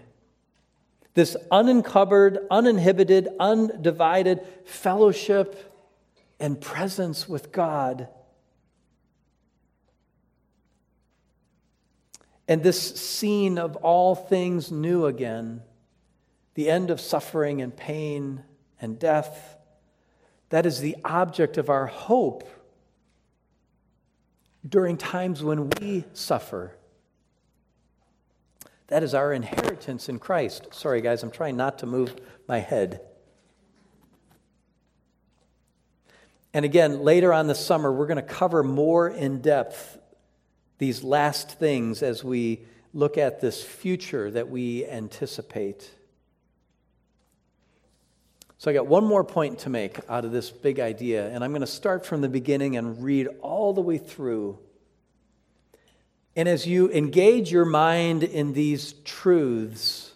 this 1.14 1.37
unencumbered, 1.51 2.38
uninhibited, 2.51 3.29
undivided 3.38 4.40
fellowship 4.64 5.75
and 6.40 6.59
presence 6.61 7.29
with 7.29 7.53
God. 7.53 8.09
And 12.48 12.62
this 12.62 12.94
scene 12.96 13.59
of 13.59 13.76
all 13.76 14.14
things 14.14 14.70
new 14.70 15.07
again, 15.07 15.62
the 16.55 16.68
end 16.68 16.90
of 16.90 17.00
suffering 17.00 17.62
and 17.62 17.74
pain 17.74 18.42
and 18.81 18.98
death, 18.98 19.57
that 20.50 20.66
is 20.66 20.81
the 20.81 20.96
object 21.05 21.57
of 21.57 21.70
our 21.70 21.87
hope 21.87 22.48
during 24.68 24.96
times 24.96 25.42
when 25.42 25.70
we 25.70 26.05
suffer. 26.12 26.76
That 28.88 29.02
is 29.02 29.14
our 29.14 29.33
inheritance 29.33 30.09
in 30.09 30.18
Christ. 30.18 30.74
Sorry, 30.74 31.00
guys, 31.00 31.22
I'm 31.22 31.31
trying 31.31 31.57
not 31.57 31.78
to 31.78 31.87
move 31.87 32.14
my 32.46 32.59
head. 32.59 33.00
And 36.52 36.64
again, 36.64 37.00
later 37.00 37.33
on 37.33 37.46
this 37.46 37.64
summer, 37.64 37.90
we're 37.90 38.07
going 38.07 38.16
to 38.16 38.22
cover 38.22 38.62
more 38.62 39.09
in 39.09 39.40
depth 39.40 39.96
these 40.82 41.04
last 41.04 41.60
things 41.60 42.02
as 42.02 42.24
we 42.24 42.60
look 42.92 43.16
at 43.16 43.40
this 43.40 43.62
future 43.62 44.32
that 44.32 44.50
we 44.50 44.84
anticipate. 44.84 45.88
So, 48.58 48.68
I 48.68 48.74
got 48.74 48.88
one 48.88 49.04
more 49.04 49.22
point 49.22 49.60
to 49.60 49.70
make 49.70 50.00
out 50.08 50.24
of 50.24 50.32
this 50.32 50.50
big 50.50 50.80
idea, 50.80 51.28
and 51.28 51.44
I'm 51.44 51.52
going 51.52 51.60
to 51.60 51.68
start 51.68 52.04
from 52.04 52.20
the 52.20 52.28
beginning 52.28 52.76
and 52.76 53.00
read 53.00 53.28
all 53.42 53.72
the 53.72 53.80
way 53.80 53.96
through. 53.96 54.58
And 56.34 56.48
as 56.48 56.66
you 56.66 56.90
engage 56.90 57.52
your 57.52 57.64
mind 57.64 58.24
in 58.24 58.52
these 58.52 58.94
truths, 59.04 60.12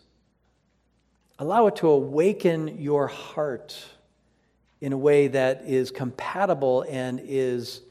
allow 1.38 1.68
it 1.68 1.76
to 1.76 1.88
awaken 1.88 2.83
your 2.83 3.07
heart 3.07 3.87
in 4.81 4.92
a 4.92 4.98
way 4.98 5.29
that 5.29 5.62
is 5.66 5.92
compatible 5.92 6.85
and 6.88 7.20
is 7.22 7.83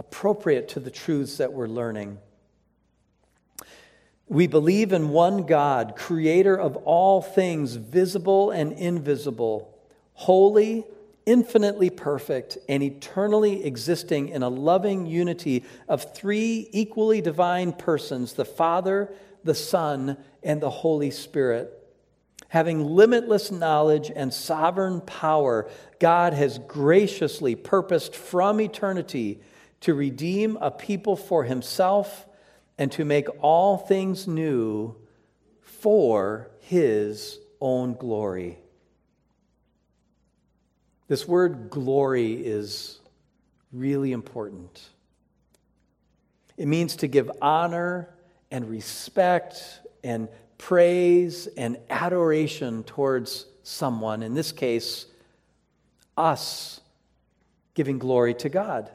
appropriate 0.00 0.66
to 0.66 0.80
the 0.80 0.90
truths 0.90 1.36
that 1.36 1.52
we're 1.52 1.68
learning. 1.68 2.16
We 4.28 4.46
believe 4.46 4.94
in 4.94 5.10
one 5.10 5.44
God, 5.44 5.94
creator 5.94 6.58
of 6.58 6.74
all 6.86 7.20
things, 7.20 7.74
visible 7.74 8.50
and 8.50 8.72
invisible, 8.72 9.78
holy, 10.14 10.86
infinitely 11.26 11.90
perfect, 11.90 12.56
and 12.66 12.82
eternally 12.82 13.62
existing 13.62 14.30
in 14.30 14.42
a 14.42 14.48
loving 14.48 15.04
unity 15.04 15.64
of 15.86 16.14
three 16.14 16.70
equally 16.72 17.20
divine 17.20 17.74
persons 17.74 18.32
the 18.32 18.46
Father, 18.46 19.12
the 19.44 19.54
Son, 19.54 20.16
and 20.42 20.62
the 20.62 20.70
Holy 20.70 21.10
Spirit. 21.10 21.76
Having 22.48 22.86
limitless 22.86 23.50
knowledge 23.50 24.10
and 24.16 24.32
sovereign 24.32 25.02
power, 25.02 25.68
God 25.98 26.32
has 26.32 26.58
graciously 26.58 27.54
purposed 27.54 28.16
from 28.16 28.62
eternity 28.62 29.40
to 29.80 29.94
redeem 29.94 30.56
a 30.60 30.70
people 30.70 31.16
for 31.16 31.44
himself 31.44 32.26
and 32.78 32.90
to 32.92 33.04
make 33.04 33.28
all 33.42 33.76
things 33.76 34.26
new 34.26 34.94
for 35.60 36.50
his 36.60 37.38
own 37.60 37.94
glory. 37.94 38.58
This 41.08 41.26
word 41.26 41.70
glory 41.70 42.34
is 42.34 43.00
really 43.72 44.12
important. 44.12 44.88
It 46.56 46.66
means 46.66 46.96
to 46.96 47.08
give 47.08 47.30
honor 47.42 48.08
and 48.50 48.68
respect 48.68 49.80
and 50.04 50.28
praise 50.58 51.46
and 51.56 51.78
adoration 51.88 52.84
towards 52.84 53.46
someone. 53.62 54.22
In 54.22 54.34
this 54.34 54.52
case, 54.52 55.06
us 56.16 56.80
giving 57.74 57.98
glory 57.98 58.34
to 58.34 58.48
God. 58.48 58.90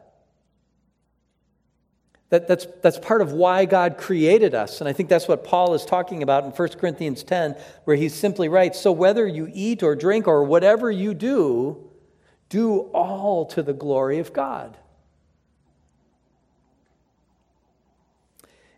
That, 2.29 2.47
that's, 2.47 2.65
that's 2.81 2.97
part 2.97 3.21
of 3.21 3.33
why 3.33 3.65
God 3.65 3.97
created 3.97 4.55
us. 4.55 4.81
And 4.81 4.89
I 4.89 4.93
think 4.93 5.09
that's 5.09 5.27
what 5.27 5.43
Paul 5.43 5.73
is 5.75 5.85
talking 5.85 6.23
about 6.23 6.43
in 6.43 6.51
1 6.51 6.69
Corinthians 6.69 7.23
10, 7.23 7.55
where 7.83 7.95
he 7.95 8.09
simply 8.09 8.49
writes 8.49 8.79
So 8.79 8.91
whether 8.91 9.27
you 9.27 9.49
eat 9.53 9.83
or 9.83 9.95
drink 9.95 10.27
or 10.27 10.43
whatever 10.43 10.89
you 10.89 11.13
do, 11.13 11.89
do 12.49 12.79
all 12.93 13.45
to 13.47 13.61
the 13.61 13.73
glory 13.73 14.19
of 14.19 14.33
God. 14.33 14.77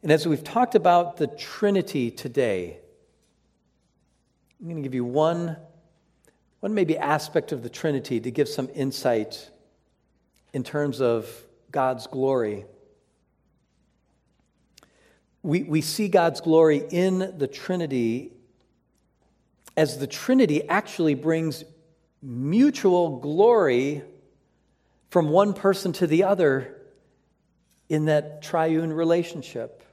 And 0.03 0.11
as 0.11 0.27
we've 0.27 0.43
talked 0.43 0.75
about 0.75 1.17
the 1.17 1.27
Trinity 1.27 2.11
today, 2.11 2.79
I'm 4.59 4.67
going 4.67 4.77
to 4.77 4.81
give 4.81 4.93
you 4.93 5.05
one, 5.05 5.57
one 6.59 6.73
maybe 6.73 6.97
aspect 6.97 7.51
of 7.51 7.63
the 7.63 7.69
Trinity 7.69 8.19
to 8.19 8.31
give 8.31 8.49
some 8.49 8.69
insight 8.73 9.49
in 10.53 10.63
terms 10.63 11.01
of 11.01 11.29
God's 11.71 12.07
glory 12.07 12.65
we, 15.47 15.63
we 15.63 15.79
see 15.79 16.09
God's 16.09 16.41
glory 16.41 16.83
in 16.91 17.35
the 17.37 17.47
Trinity 17.47 18.33
as 19.77 19.97
the 19.97 20.05
Trinity 20.05 20.67
actually 20.67 21.13
brings 21.13 21.63
mutual 22.21 23.19
glory 23.19 24.03
from 25.09 25.29
one 25.29 25.53
person 25.53 25.93
to 25.93 26.05
the 26.05 26.23
other 26.23 26.75
in 27.87 28.05
that 28.05 28.41
triune 28.41 28.91
relationship. 28.91 29.83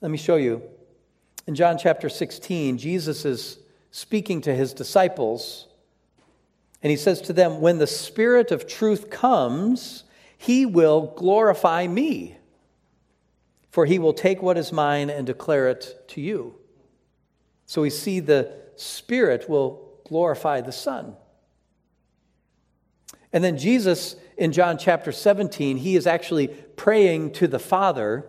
Let 0.00 0.12
me 0.12 0.18
show 0.18 0.36
you. 0.36 0.62
In 1.48 1.56
John 1.56 1.76
chapter 1.76 2.08
16, 2.08 2.78
Jesus 2.78 3.24
is 3.24 3.58
speaking 3.90 4.42
to 4.42 4.54
his 4.54 4.72
disciples, 4.72 5.66
and 6.84 6.90
he 6.92 6.96
says 6.96 7.20
to 7.22 7.32
them, 7.32 7.60
When 7.60 7.78
the 7.78 7.88
Spirit 7.88 8.52
of 8.52 8.68
truth 8.68 9.10
comes, 9.10 10.04
he 10.38 10.64
will 10.66 11.12
glorify 11.16 11.88
me 11.88 12.36
for 13.74 13.86
he 13.86 13.98
will 13.98 14.12
take 14.12 14.40
what 14.40 14.56
is 14.56 14.70
mine 14.70 15.10
and 15.10 15.26
declare 15.26 15.66
it 15.66 16.04
to 16.06 16.20
you. 16.20 16.54
So 17.66 17.82
we 17.82 17.90
see 17.90 18.20
the 18.20 18.52
Spirit 18.76 19.50
will 19.50 19.98
glorify 20.06 20.60
the 20.60 20.70
Son. 20.70 21.16
And 23.32 23.42
then 23.42 23.58
Jesus, 23.58 24.14
in 24.38 24.52
John 24.52 24.78
chapter 24.78 25.10
17, 25.10 25.78
he 25.78 25.96
is 25.96 26.06
actually 26.06 26.46
praying 26.46 27.32
to 27.32 27.48
the 27.48 27.58
Father. 27.58 28.28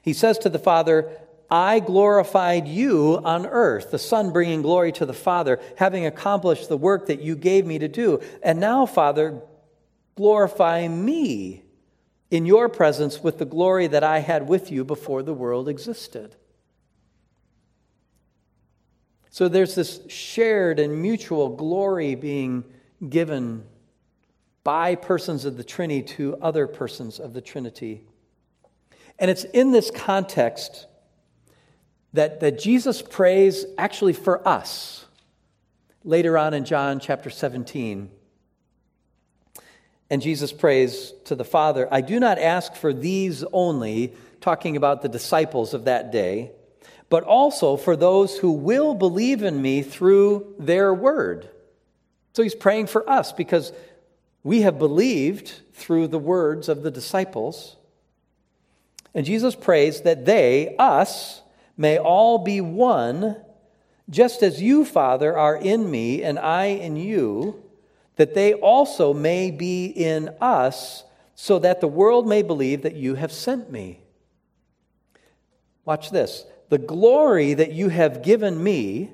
He 0.00 0.12
says 0.12 0.38
to 0.38 0.48
the 0.48 0.60
Father, 0.60 1.18
I 1.50 1.80
glorified 1.80 2.68
you 2.68 3.20
on 3.24 3.46
earth, 3.46 3.90
the 3.90 3.98
Son 3.98 4.32
bringing 4.32 4.62
glory 4.62 4.92
to 4.92 5.06
the 5.06 5.12
Father, 5.12 5.58
having 5.76 6.06
accomplished 6.06 6.68
the 6.68 6.78
work 6.78 7.06
that 7.06 7.20
you 7.20 7.34
gave 7.34 7.66
me 7.66 7.80
to 7.80 7.88
do. 7.88 8.20
And 8.44 8.60
now, 8.60 8.86
Father, 8.86 9.42
glorify 10.14 10.86
me 10.86 11.61
in 12.32 12.46
your 12.46 12.66
presence 12.66 13.22
with 13.22 13.36
the 13.36 13.44
glory 13.44 13.86
that 13.86 14.02
I 14.02 14.20
had 14.20 14.48
with 14.48 14.72
you 14.72 14.86
before 14.86 15.22
the 15.22 15.34
world 15.34 15.68
existed. 15.68 16.34
So 19.28 19.48
there's 19.48 19.74
this 19.74 20.00
shared 20.08 20.78
and 20.78 21.02
mutual 21.02 21.50
glory 21.50 22.14
being 22.14 22.64
given 23.06 23.64
by 24.64 24.94
persons 24.94 25.44
of 25.44 25.58
the 25.58 25.62
Trinity 25.62 26.02
to 26.14 26.38
other 26.40 26.66
persons 26.66 27.20
of 27.20 27.34
the 27.34 27.42
Trinity. 27.42 28.02
And 29.18 29.30
it's 29.30 29.44
in 29.44 29.70
this 29.70 29.90
context 29.90 30.86
that, 32.14 32.40
that 32.40 32.58
Jesus 32.58 33.02
prays 33.02 33.66
actually 33.76 34.14
for 34.14 34.46
us 34.48 35.04
later 36.02 36.38
on 36.38 36.54
in 36.54 36.64
John 36.64 36.98
chapter 36.98 37.28
17. 37.28 38.10
And 40.12 40.20
Jesus 40.20 40.52
prays 40.52 41.14
to 41.24 41.34
the 41.34 41.42
Father, 41.42 41.88
I 41.90 42.02
do 42.02 42.20
not 42.20 42.38
ask 42.38 42.74
for 42.74 42.92
these 42.92 43.44
only, 43.50 44.12
talking 44.42 44.76
about 44.76 45.00
the 45.00 45.08
disciples 45.08 45.72
of 45.72 45.86
that 45.86 46.12
day, 46.12 46.50
but 47.08 47.24
also 47.24 47.78
for 47.78 47.96
those 47.96 48.36
who 48.36 48.52
will 48.52 48.92
believe 48.92 49.42
in 49.42 49.62
me 49.62 49.80
through 49.80 50.54
their 50.58 50.92
word. 50.92 51.48
So 52.34 52.42
he's 52.42 52.54
praying 52.54 52.88
for 52.88 53.08
us 53.08 53.32
because 53.32 53.72
we 54.44 54.60
have 54.60 54.78
believed 54.78 55.50
through 55.72 56.08
the 56.08 56.18
words 56.18 56.68
of 56.68 56.82
the 56.82 56.90
disciples. 56.90 57.76
And 59.14 59.24
Jesus 59.24 59.54
prays 59.54 60.02
that 60.02 60.26
they, 60.26 60.76
us, 60.78 61.40
may 61.78 61.96
all 61.96 62.36
be 62.36 62.60
one, 62.60 63.36
just 64.10 64.42
as 64.42 64.60
you, 64.60 64.84
Father, 64.84 65.34
are 65.34 65.56
in 65.56 65.90
me 65.90 66.22
and 66.22 66.38
I 66.38 66.66
in 66.66 66.96
you 66.96 67.64
that 68.22 68.34
they 68.34 68.54
also 68.54 69.12
may 69.12 69.50
be 69.50 69.86
in 69.86 70.28
us, 70.40 71.02
so 71.34 71.58
that 71.58 71.80
the 71.80 71.88
world 71.88 72.24
may 72.24 72.40
believe 72.40 72.82
that 72.82 72.94
you 72.94 73.16
have 73.16 73.32
sent 73.32 73.68
me. 73.68 73.98
Watch 75.84 76.12
this. 76.12 76.44
The 76.68 76.78
glory 76.78 77.52
that 77.54 77.72
you 77.72 77.88
have 77.88 78.22
given 78.22 78.62
me, 78.62 79.10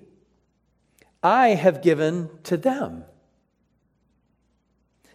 I 1.22 1.54
have 1.54 1.80
given 1.80 2.28
to 2.42 2.58
them, 2.58 3.06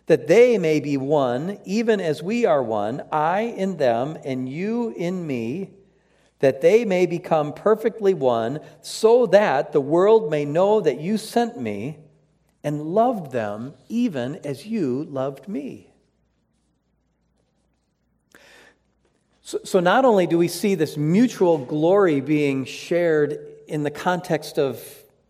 that 0.08 0.26
they 0.26 0.58
may 0.58 0.80
be 0.80 0.98
one, 0.98 1.60
even 1.64 2.02
as 2.02 2.24
we 2.24 2.48
are 2.48 2.64
one, 2.64 3.04
I 3.12 3.42
in 3.42 3.78
them 3.78 4.18
and 4.26 4.50
you 4.50 4.92
in 4.98 5.28
me, 5.28 5.70
that 6.40 6.62
they 6.62 6.84
may 6.84 7.06
become 7.06 7.54
perfectly 7.54 8.16
one, 8.16 8.60
so 8.82 9.28
that 9.28 9.72
the 9.72 9.82
world 9.82 10.32
may 10.32 10.46
know 10.46 10.82
that 10.82 11.00
you 11.00 11.20
sent 11.20 11.62
me 11.62 12.00
and 12.64 12.82
loved 12.82 13.32
them 13.32 13.74
even 13.90 14.36
as 14.44 14.66
you 14.66 15.04
loved 15.06 15.48
me. 15.48 15.90
So, 19.42 19.60
so, 19.66 19.80
not 19.82 20.06
only 20.06 20.26
do 20.26 20.38
we 20.38 20.48
see 20.48 20.76
this 20.76 20.96
mutual 20.96 21.58
glory 21.58 22.22
being 22.22 22.64
shared 22.64 23.38
in 23.68 23.84
the 23.84 23.92
context 23.92 24.58
of 24.58 24.82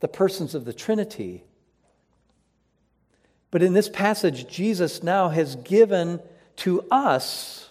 the 0.02 0.08
persons 0.08 0.54
of 0.54 0.66
the 0.66 0.74
Trinity, 0.74 1.44
but 3.50 3.64
in 3.64 3.74
this 3.74 3.90
passage, 3.90 4.48
Jesus 4.48 5.02
now 5.02 5.30
has 5.30 5.56
given 5.56 6.20
to 6.58 6.82
us 6.92 7.70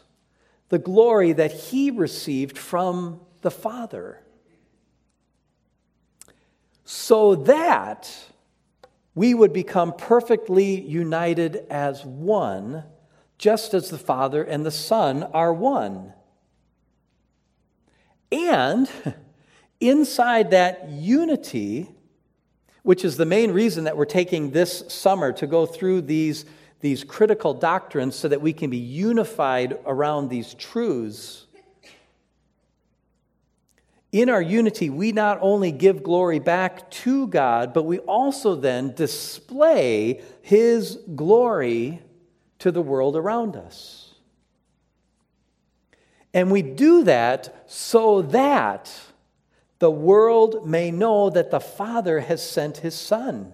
the 0.69 0.79
glory 0.79 1.33
that 1.33 1.53
he 1.53 1.91
received 1.91 2.59
from 2.59 3.21
the 3.43 3.51
Father. 3.51 4.21
So 6.85 7.35
that 7.35 8.13
we 9.15 9.35
would 9.35 9.53
become 9.53 9.93
perfectly 9.93 10.81
united 10.81 11.67
as 11.71 12.05
one, 12.05 12.85
just 13.39 13.75
as 13.75 13.91
the 13.91 13.99
Father 13.99 14.43
and 14.43 14.65
the 14.65 14.71
Son 14.71 15.23
are 15.23 15.53
one. 15.53 16.15
And 18.31 18.89
inside 19.81 20.53
that 20.53 20.89
unity, 20.89 21.91
which 22.83 23.05
is 23.05 23.17
the 23.17 23.27
main 23.27 23.53
reason 23.53 23.85
that 23.85 23.97
we're 23.97 24.05
taking 24.07 24.51
this 24.51 24.85
summer 24.89 25.33
to 25.33 25.47
go 25.47 25.67
through 25.67 26.03
these, 26.03 26.47
these 26.81 27.05
critical 27.05 27.53
doctrines 27.53 28.17
so 28.17 28.29
that 28.29 28.41
we 28.41 28.53
can 28.53 28.71
be 28.71 28.79
unified 28.79 29.79
around 29.85 30.31
these 30.31 30.55
truths. 30.55 31.47
In 34.13 34.29
our 34.29 34.43
unity, 34.43 34.91
we 34.91 35.11
not 35.13 35.39
only 35.41 35.73
give 35.73 36.03
glory 36.03 36.39
back 36.39 36.91
to 36.91 37.27
God, 37.27 37.73
but 37.73 37.85
we 37.85 37.99
also 38.01 38.55
then 38.55 38.95
display 38.95 40.23
His 40.43 40.99
glory 41.17 42.03
to 42.59 42.71
the 42.71 42.83
world 42.83 43.17
around 43.17 43.57
us. 43.57 44.15
And 46.35 46.51
we 46.51 46.63
do 46.63 47.05
that 47.05 47.65
so 47.67 48.23
that 48.23 48.93
the 49.79 49.91
world 49.91 50.67
may 50.67 50.91
know 50.91 51.29
that 51.29 51.51
the 51.51 51.61
Father 51.61 52.21
has 52.21 52.41
sent 52.41 52.79
his 52.79 52.95
Son. 52.95 53.53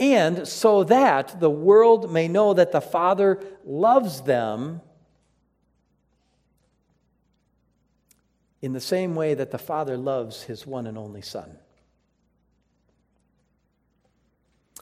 And 0.00 0.48
so 0.48 0.84
that 0.84 1.40
the 1.40 1.50
world 1.50 2.10
may 2.10 2.26
know 2.26 2.54
that 2.54 2.72
the 2.72 2.80
Father 2.80 3.42
loves 3.64 4.22
them 4.22 4.80
in 8.60 8.72
the 8.72 8.80
same 8.80 9.14
way 9.14 9.34
that 9.34 9.50
the 9.50 9.58
Father 9.58 9.96
loves 9.96 10.42
his 10.42 10.66
one 10.66 10.86
and 10.86 10.98
only 10.98 11.22
Son. 11.22 11.58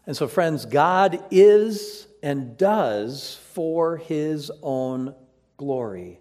And 0.06 0.16
so, 0.16 0.28
friends, 0.28 0.64
God 0.64 1.22
is 1.30 2.06
and 2.22 2.56
does 2.56 3.40
for 3.52 3.96
his 3.96 4.50
own 4.62 5.14
glory. 5.56 6.20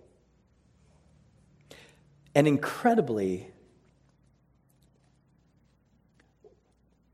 And 2.33 2.47
incredibly, 2.47 3.47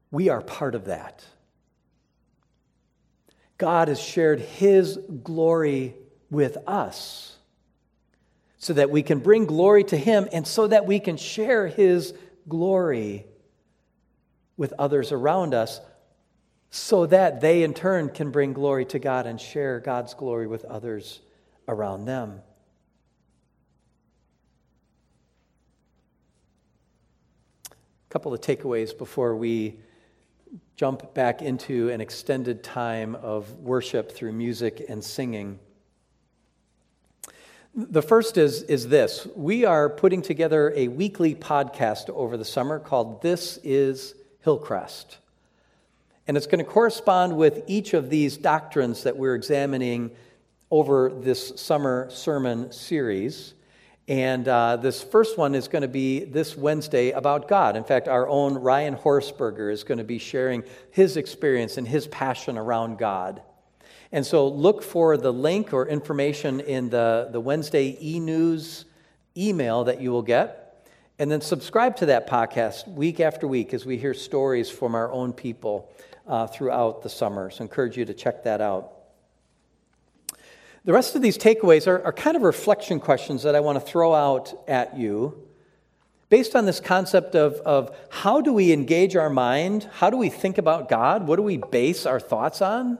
we 0.10 0.30
are 0.30 0.42
part 0.42 0.74
of 0.74 0.86
that. 0.86 1.24
God 3.58 3.90
has 3.90 4.02
shared 4.02 4.40
his 4.40 4.98
glory 5.24 5.96
with 6.32 6.58
us 6.66 7.38
so 8.62 8.74
that 8.74 8.92
we 8.92 9.02
can 9.02 9.18
bring 9.18 9.48
glory 9.48 9.84
to 9.84 9.98
him 9.98 10.30
and 10.32 10.46
so 10.46 10.68
that 10.68 10.86
we 10.86 11.00
can 11.00 11.18
share 11.18 11.66
his 11.66 12.14
glory 12.48 13.26
with 14.56 14.72
others 14.78 15.12
around 15.12 15.56
us 15.56 15.82
so 16.70 17.08
that 17.08 17.42
they 17.42 17.64
in 17.64 17.74
turn 17.74 18.08
can 18.08 18.30
bring 18.30 18.54
glory 18.54 18.86
to 18.86 19.00
God 19.00 19.26
and 19.26 19.42
share 19.42 19.80
God's 19.80 20.14
glory 20.14 20.46
with 20.46 20.64
others 20.66 21.22
around 21.68 22.06
them. 22.06 22.40
A 27.66 28.10
couple 28.12 28.32
of 28.32 28.42
takeaways 28.42 28.96
before 28.96 29.36
we 29.36 29.80
jump 30.76 31.16
back 31.16 31.42
into 31.42 31.90
an 31.90 32.00
extended 32.00 32.64
time 32.64 33.16
of 33.16 33.52
worship 33.56 34.12
through 34.12 34.34
music 34.34 34.86
and 34.88 35.04
singing. 35.04 35.58
The 37.74 38.02
first 38.02 38.38
is, 38.38 38.64
is 38.64 38.90
this 38.90 39.26
we 39.34 39.64
are 39.64 39.90
putting 39.90 40.22
together 40.22 40.74
a 40.76 40.90
weekly 40.90 41.34
podcast 41.34 42.10
over 42.10 42.36
the 42.36 42.44
summer 42.44 42.80
called 42.80 43.22
This 43.22 43.60
is 43.64 44.14
Hillcrest. 44.42 45.20
And 46.28 46.36
it's 46.36 46.48
going 46.48 46.64
to 46.64 46.70
correspond 46.70 47.38
with 47.38 47.64
each 47.68 47.94
of 47.94 48.10
these 48.10 48.36
doctrines 48.36 49.04
that 49.04 49.16
we're 49.16 49.36
examining 49.36 50.12
over 50.70 51.14
this 51.14 51.54
summer 51.56 52.10
sermon 52.12 52.74
series. 52.74 53.54
And 54.06 54.50
uh, 54.50 54.76
this 54.76 55.02
first 55.02 55.38
one 55.38 55.56
is 55.56 55.70
going 55.70 55.84
to 55.84 55.88
be 55.88 56.26
this 56.26 56.58
Wednesday 56.58 57.12
about 57.12 57.48
God. 57.48 57.78
In 57.78 57.86
fact, 57.86 58.10
our 58.10 58.28
own 58.28 58.56
Ryan 58.56 58.98
Horsberger 58.98 59.72
is 59.72 59.86
going 59.86 59.98
to 60.00 60.04
be 60.04 60.18
sharing 60.18 60.64
his 60.92 61.16
experience 61.16 61.78
and 61.78 61.88
his 61.88 62.06
passion 62.08 62.58
around 62.58 62.98
God. 62.98 63.42
And 64.12 64.26
so 64.26 64.48
look 64.48 64.84
for 64.84 65.16
the 65.16 65.32
link 65.32 65.74
or 65.74 65.88
information 65.88 66.60
in 66.60 66.90
the, 66.90 67.30
the 67.32 67.40
Wednesday 67.40 67.98
e 68.02 68.20
news 68.20 68.86
email 69.38 69.86
that 69.86 70.02
you 70.02 70.12
will 70.12 70.22
get. 70.22 70.88
And 71.18 71.32
then 71.32 71.40
subscribe 71.40 71.96
to 71.98 72.08
that 72.08 72.28
podcast 72.28 72.88
week 72.88 73.20
after 73.20 73.48
week 73.48 73.74
as 73.74 73.86
we 73.86 73.98
hear 73.98 74.14
stories 74.14 74.70
from 74.70 74.96
our 74.96 75.12
own 75.12 75.34
people 75.34 75.94
uh, 76.28 76.48
throughout 76.48 77.04
the 77.04 77.10
summer. 77.10 77.50
So 77.50 77.64
I 77.64 77.64
encourage 77.64 77.98
you 77.98 78.06
to 78.06 78.14
check 78.14 78.44
that 78.44 78.60
out. 78.60 78.94
The 80.84 80.94
rest 80.94 81.16
of 81.16 81.22
these 81.22 81.38
takeaways 81.38 81.86
are, 81.88 82.04
are 82.04 82.12
kind 82.12 82.36
of 82.36 82.42
reflection 82.42 83.00
questions 83.00 83.44
that 83.44 83.56
I 83.56 83.60
want 83.60 83.80
to 83.80 83.86
throw 83.86 84.14
out 84.14 84.52
at 84.68 84.98
you 84.98 85.48
based 86.30 86.56
on 86.56 86.66
this 86.66 86.80
concept 86.80 87.36
of, 87.36 87.56
of 87.58 87.96
how 88.10 88.42
do 88.42 88.52
we 88.52 88.72
engage 88.72 89.16
our 89.16 89.30
mind? 89.30 89.88
How 89.94 90.10
do 90.10 90.18
we 90.18 90.30
think 90.30 90.58
about 90.58 90.90
God? 90.90 91.28
What 91.28 91.36
do 91.36 91.44
we 91.44 91.58
base 91.58 92.06
our 92.06 92.20
thoughts 92.20 92.62
on? 92.62 92.98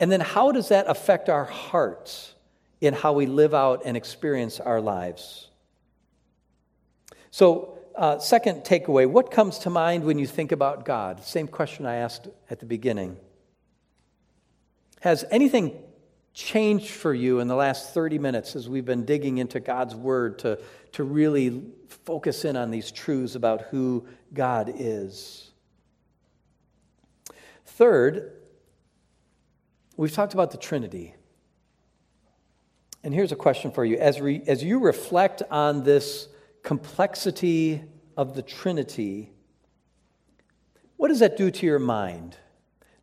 And 0.00 0.10
then 0.10 0.20
how 0.20 0.52
does 0.52 0.68
that 0.68 0.86
affect 0.88 1.28
our 1.28 1.44
hearts 1.44 2.34
in 2.80 2.94
how 2.94 3.12
we 3.12 3.26
live 3.26 3.54
out 3.54 3.82
and 3.84 3.96
experience 3.96 4.60
our 4.60 4.80
lives? 4.80 5.48
So, 7.30 7.78
uh, 7.94 8.18
second 8.18 8.62
takeaway 8.62 9.08
what 9.08 9.30
comes 9.30 9.60
to 9.60 9.70
mind 9.70 10.04
when 10.04 10.18
you 10.18 10.26
think 10.26 10.52
about 10.52 10.84
God? 10.84 11.22
Same 11.22 11.46
question 11.46 11.86
I 11.86 11.96
asked 11.96 12.28
at 12.50 12.58
the 12.58 12.66
beginning. 12.66 13.16
Has 15.00 15.24
anything 15.30 15.76
changed 16.32 16.90
for 16.90 17.14
you 17.14 17.38
in 17.38 17.46
the 17.46 17.54
last 17.54 17.94
30 17.94 18.18
minutes 18.18 18.56
as 18.56 18.68
we've 18.68 18.84
been 18.84 19.04
digging 19.04 19.38
into 19.38 19.60
God's 19.60 19.94
Word 19.94 20.40
to, 20.40 20.58
to 20.92 21.04
really 21.04 21.62
focus 21.88 22.44
in 22.44 22.56
on 22.56 22.70
these 22.70 22.90
truths 22.90 23.36
about 23.36 23.62
who 23.62 24.06
God 24.32 24.72
is? 24.76 25.50
Third, 27.64 28.32
we've 29.96 30.12
talked 30.12 30.34
about 30.34 30.50
the 30.50 30.58
Trinity. 30.58 31.14
And 33.02 33.12
here's 33.12 33.32
a 33.32 33.36
question 33.36 33.70
for 33.70 33.84
you. 33.84 33.96
As, 33.96 34.20
re, 34.20 34.42
as 34.46 34.62
you 34.62 34.78
reflect 34.78 35.42
on 35.50 35.84
this 35.84 36.28
complexity 36.62 37.82
of 38.16 38.34
the 38.34 38.42
Trinity, 38.42 39.30
what 40.96 41.08
does 41.08 41.20
that 41.20 41.36
do 41.36 41.50
to 41.50 41.66
your 41.66 41.78
mind? 41.78 42.36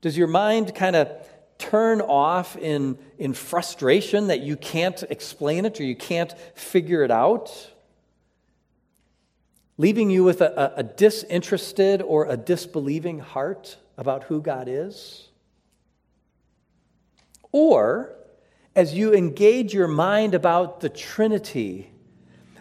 Does 0.01 0.17
your 0.17 0.27
mind 0.27 0.73
kind 0.73 0.95
of 0.95 1.11
turn 1.59 2.01
off 2.01 2.57
in, 2.57 2.97
in 3.19 3.33
frustration 3.33 4.27
that 4.27 4.39
you 4.39 4.57
can't 4.57 5.03
explain 5.09 5.65
it 5.65 5.79
or 5.79 5.83
you 5.83 5.95
can't 5.95 6.33
figure 6.55 7.03
it 7.03 7.11
out, 7.11 7.71
leaving 9.77 10.09
you 10.09 10.23
with 10.23 10.41
a, 10.41 10.73
a 10.75 10.83
disinterested 10.83 12.01
or 12.01 12.25
a 12.25 12.35
disbelieving 12.35 13.19
heart 13.19 13.77
about 13.97 14.23
who 14.23 14.41
God 14.41 14.67
is? 14.67 15.27
Or, 17.51 18.15
as 18.75 18.93
you 18.93 19.13
engage 19.13 19.73
your 19.73 19.87
mind 19.87 20.33
about 20.33 20.79
the 20.79 20.89
Trinity, 20.89 21.91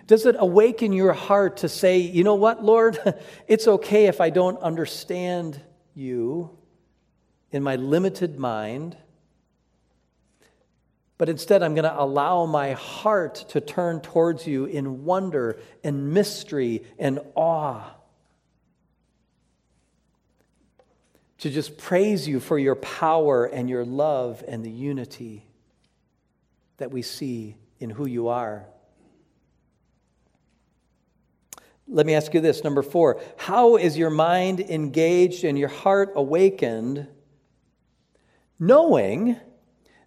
does 0.07 0.26
it 0.26 0.36
awaken 0.38 0.93
your 0.93 1.12
heart 1.12 1.59
to 1.59 1.68
say, 1.68 1.99
you 1.99 2.24
know 2.24 2.34
what, 2.34 2.64
Lord, 2.64 2.99
it's 3.49 3.68
okay 3.68 4.07
if 4.07 4.20
I 4.20 4.30
don't 4.30 4.59
understand 4.61 5.61
you? 5.95 6.57
in 7.53 7.62
my 7.62 7.76
limited 7.76 8.38
mind, 8.38 8.97
but 11.18 11.28
instead 11.28 11.62
I'm 11.62 11.74
going 11.74 11.84
to 11.84 12.01
allow 12.01 12.47
my 12.47 12.72
heart 12.72 13.47
to 13.51 13.61
turn 13.61 14.01
towards 14.01 14.47
you 14.47 14.64
in 14.64 15.05
wonder 15.05 15.61
and 15.84 16.14
mystery 16.14 16.84
and 16.99 17.18
awe. 17.34 17.82
To 21.41 21.51
just 21.51 21.78
praise 21.78 22.28
you 22.28 22.38
for 22.38 22.59
your 22.59 22.74
power 22.74 23.47
and 23.47 23.68
your 23.68 23.84
love 23.84 24.45
and 24.47 24.62
the 24.62 24.70
unity 24.70 25.47
that 26.76 26.91
we 26.91 27.01
see 27.01 27.57
in 27.78 27.88
who 27.88 28.07
you 28.07 28.28
are. 28.28 28.66
Let 31.88 32.07
me 32.07 32.14
ask 32.14 32.34
you 32.34 32.41
this 32.41 32.62
number 32.62 32.82
four 32.82 33.20
How 33.36 33.76
is 33.76 33.97
your 33.97 34.11
mind 34.11 34.61
engaged 34.61 35.45
and 35.45 35.59
your 35.59 35.68
heart 35.68 36.12
awakened, 36.14 37.09
knowing 38.59 39.36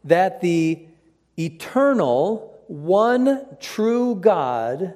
that 0.04 0.40
the 0.40 0.88
eternal, 1.38 2.64
one 2.68 3.46
true 3.60 4.16
God, 4.16 4.94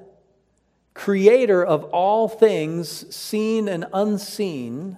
creator 0.93 1.65
of 1.65 1.85
all 1.85 2.29
things, 2.29 3.13
seen 3.13 3.67
and 3.67 3.85
unseen, 3.91 4.97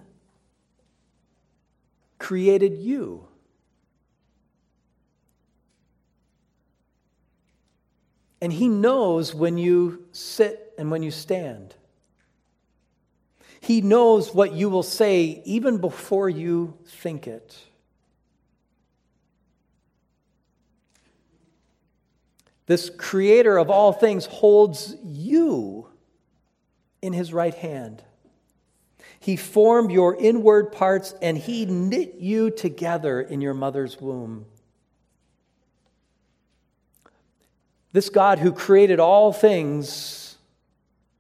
created 2.20 2.78
you? 2.78 3.26
And 8.42 8.54
he 8.54 8.68
knows 8.68 9.34
when 9.34 9.58
you 9.58 10.06
sit 10.12 10.74
and 10.78 10.92
when 10.92 11.04
you 11.04 11.12
stand. 11.12 11.76
He 13.60 13.82
knows 13.82 14.34
what 14.34 14.54
you 14.54 14.70
will 14.70 14.84
say 14.84 15.42
even 15.46 15.80
before 15.80 16.30
you 16.30 16.78
think 16.86 17.28
it. 17.28 17.58
This 22.66 22.90
creator 22.90 23.58
of 23.58 23.70
all 23.70 23.92
things 23.92 24.28
holds 24.28 24.96
you 25.04 25.88
in 27.02 27.14
his 27.14 27.34
right 27.34 27.54
hand. 27.54 28.04
He 29.20 29.36
formed 29.36 29.92
your 29.92 30.16
inward 30.16 30.72
parts 30.72 31.14
and 31.22 31.38
he 31.38 31.66
knit 31.66 32.16
you 32.16 32.50
together 32.50 33.20
in 33.20 33.42
your 33.42 33.54
mother's 33.54 34.00
womb. 34.00 34.46
This 37.92 38.10
God 38.10 38.40
who 38.40 38.52
created 38.52 39.00
all 39.00 39.34
things, 39.34 40.38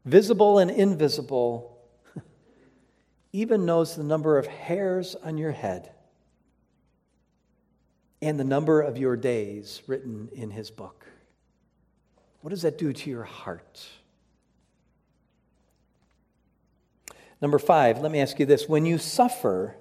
visible 0.05 0.59
and 0.59 0.71
invisible, 0.71 1.77
even 3.33 3.65
knows 3.65 3.95
the 3.95 4.03
number 4.03 4.37
of 4.37 4.47
hairs 4.47 5.15
on 5.15 5.37
your 5.37 5.51
head 5.51 5.91
and 8.21 8.39
the 8.39 8.43
number 8.43 8.81
of 8.81 8.97
your 8.97 9.15
days 9.17 9.81
written 9.87 10.29
in 10.33 10.51
his 10.51 10.69
book. 10.69 11.05
What 12.41 12.51
does 12.51 12.61
that 12.61 12.77
do 12.77 12.93
to 12.93 13.09
your 13.09 13.23
heart? 13.23 13.85
Number 17.41 17.59
five, 17.59 17.99
let 17.99 18.11
me 18.11 18.19
ask 18.19 18.39
you 18.39 18.45
this. 18.45 18.67
When 18.67 18.85
you 18.85 18.97
suffer, 18.97 19.75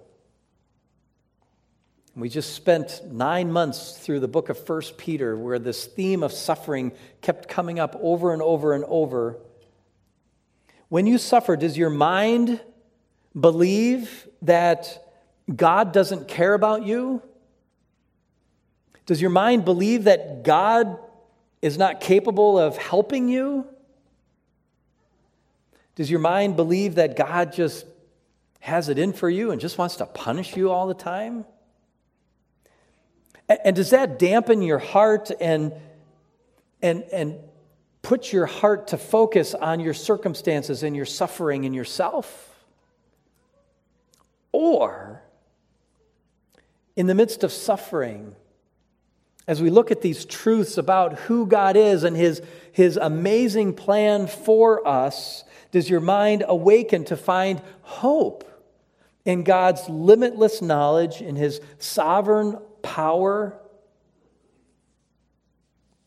we 2.15 2.29
just 2.29 2.55
spent 2.55 3.03
nine 3.11 3.51
months 3.51 3.97
through 3.99 4.21
the 4.21 4.29
book 4.29 4.49
of 4.49 4.65
First 4.65 4.97
Peter, 4.99 5.37
where 5.37 5.59
this 5.59 5.87
theme 5.87 6.23
of 6.23 6.33
suffering 6.33 6.93
kept 7.21 7.49
coming 7.49 7.79
up 7.79 7.97
over 8.01 8.33
and 8.33 8.43
over 8.43 8.75
and 8.75 8.85
over. 8.85 9.39
When 10.89 11.07
you 11.07 11.19
suffer, 11.19 11.57
does 11.57 11.77
your 11.77 11.91
mind 11.91 12.61
believe 13.39 14.29
that 14.43 15.05
God 15.55 15.93
doesn't 15.93 16.29
care 16.29 16.55
about 16.55 16.85
you? 16.85 17.23
Does 19.07 19.21
your 19.21 19.31
mind 19.31 19.65
believe 19.65 20.05
that 20.05 20.43
God 20.43 20.99
is 21.63 21.79
not 21.79 22.01
capable 22.01 22.59
of 22.59 22.77
helping 22.77 23.29
you? 23.29 23.67
Does 25.99 26.09
your 26.09 26.21
mind 26.21 26.55
believe 26.55 26.95
that 26.95 27.17
God 27.17 27.53
just 27.53 27.85
has 28.61 28.89
it 28.89 29.01
in 29.01 29.13
for 29.13 29.29
you 29.29 29.51
and 29.51 29.61
just 29.61 29.79
wants 29.79 29.97
to 29.97 30.07
punish 30.07 30.57
you 30.57 30.71
all 30.71 30.87
the 30.87 30.95
time? 30.95 31.45
And 33.49 33.75
does 33.75 33.91
that 33.91 34.17
dampen 34.17 34.63
your 34.63 34.79
heart 34.79 35.33
and, 35.41 35.73
and, 36.81 37.03
and 37.13 37.41
put 38.01 38.33
your 38.33 38.47
heart 38.47 38.87
to 38.89 38.97
focus 38.97 39.55
on 39.55 39.81
your 39.81 39.93
circumstances 39.93 40.85
and 40.85 40.95
your 40.95 41.05
suffering 41.05 41.65
and 41.65 41.75
yourself? 41.75 42.55
Or, 44.53 45.21
in 46.95 47.09
the 47.09 47.15
midst 47.17 47.43
of 47.43 47.51
suffering, 47.51 48.37
as 49.49 49.61
we 49.61 49.69
look 49.69 49.91
at 49.91 50.01
these 50.01 50.25
truths 50.25 50.79
about 50.79 51.19
who 51.19 51.45
God 51.45 51.77
is 51.77 52.05
and 52.05 52.17
his, 52.17 52.41
his 52.71 52.97
amazing 52.97 53.75
plan 53.75 54.29
for 54.29 54.87
us, 54.87 55.43
does 55.71 55.89
your 55.89 56.01
mind 56.01 56.45
awaken 56.47 57.05
to 57.07 57.17
find 57.17 57.61
hope 57.83 58.45
in 59.25 59.43
God's 59.43 59.89
limitless 59.89 60.63
knowledge, 60.63 61.21
in 61.21 61.37
his 61.37 61.61
sovereign 61.79 62.59
power, 62.83 63.59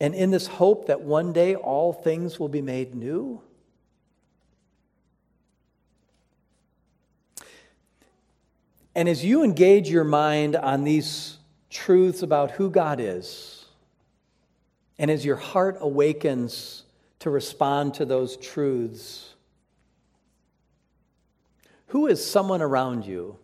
and 0.00 0.14
in 0.14 0.32
this 0.32 0.48
hope 0.48 0.88
that 0.88 1.02
one 1.02 1.32
day 1.32 1.54
all 1.54 1.92
things 1.92 2.40
will 2.40 2.48
be 2.48 2.62
made 2.62 2.94
new? 2.94 3.40
And 8.94 9.08
as 9.08 9.24
you 9.24 9.42
engage 9.42 9.88
your 9.88 10.04
mind 10.04 10.56
on 10.56 10.84
these 10.84 11.38
truths 11.70 12.22
about 12.22 12.50
who 12.50 12.68
God 12.68 13.00
is, 13.00 13.64
and 14.98 15.10
as 15.10 15.24
your 15.24 15.36
heart 15.36 15.78
awakens 15.80 16.82
to 17.20 17.30
respond 17.30 17.94
to 17.94 18.04
those 18.04 18.36
truths, 18.36 19.31
who 21.92 22.06
is 22.06 22.24
someone 22.24 22.62
around 22.62 23.04
you 23.04 23.36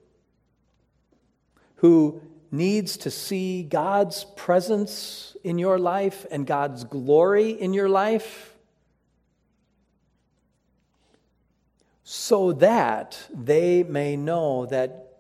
who 1.77 2.19
needs 2.51 2.97
to 2.97 3.11
see 3.11 3.63
God's 3.63 4.25
presence 4.37 5.37
in 5.45 5.59
your 5.59 5.79
life 5.79 6.25
and 6.31 6.47
God's 6.47 6.85
glory 6.85 7.51
in 7.51 7.75
your 7.75 7.91
life? 7.91 8.55
So 12.05 12.53
that 12.53 13.19
they 13.29 13.83
may 13.83 14.17
know 14.17 14.65
that 14.65 15.19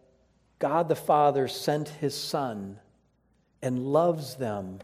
God 0.59 0.89
the 0.89 0.97
Father 0.97 1.49
sent 1.49 1.91
his 1.91 2.14
Son 2.14 2.79
and 3.61 3.79
loves 3.79 4.37
them 4.37 4.79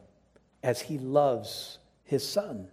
as 0.62 0.82
he 0.82 0.98
loves 0.98 1.78
his 2.04 2.28
Son. 2.28 2.68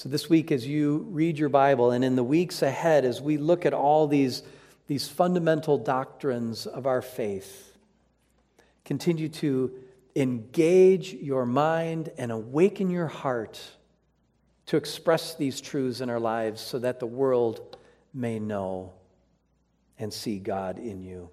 So, 0.00 0.08
this 0.08 0.30
week, 0.30 0.50
as 0.50 0.66
you 0.66 1.06
read 1.10 1.38
your 1.38 1.50
Bible, 1.50 1.90
and 1.90 2.02
in 2.02 2.16
the 2.16 2.24
weeks 2.24 2.62
ahead, 2.62 3.04
as 3.04 3.20
we 3.20 3.36
look 3.36 3.66
at 3.66 3.74
all 3.74 4.06
these, 4.06 4.42
these 4.86 5.06
fundamental 5.06 5.76
doctrines 5.76 6.64
of 6.64 6.86
our 6.86 7.02
faith, 7.02 7.76
continue 8.86 9.28
to 9.28 9.70
engage 10.16 11.12
your 11.12 11.44
mind 11.44 12.10
and 12.16 12.32
awaken 12.32 12.88
your 12.88 13.08
heart 13.08 13.60
to 14.64 14.78
express 14.78 15.34
these 15.34 15.60
truths 15.60 16.00
in 16.00 16.08
our 16.08 16.18
lives 16.18 16.62
so 16.62 16.78
that 16.78 16.98
the 16.98 17.06
world 17.06 17.76
may 18.14 18.38
know 18.38 18.94
and 19.98 20.10
see 20.10 20.38
God 20.38 20.78
in 20.78 21.02
you. 21.02 21.28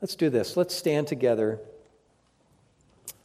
Let's 0.00 0.16
do 0.16 0.30
this. 0.30 0.56
Let's 0.56 0.74
stand 0.74 1.06
together 1.06 1.60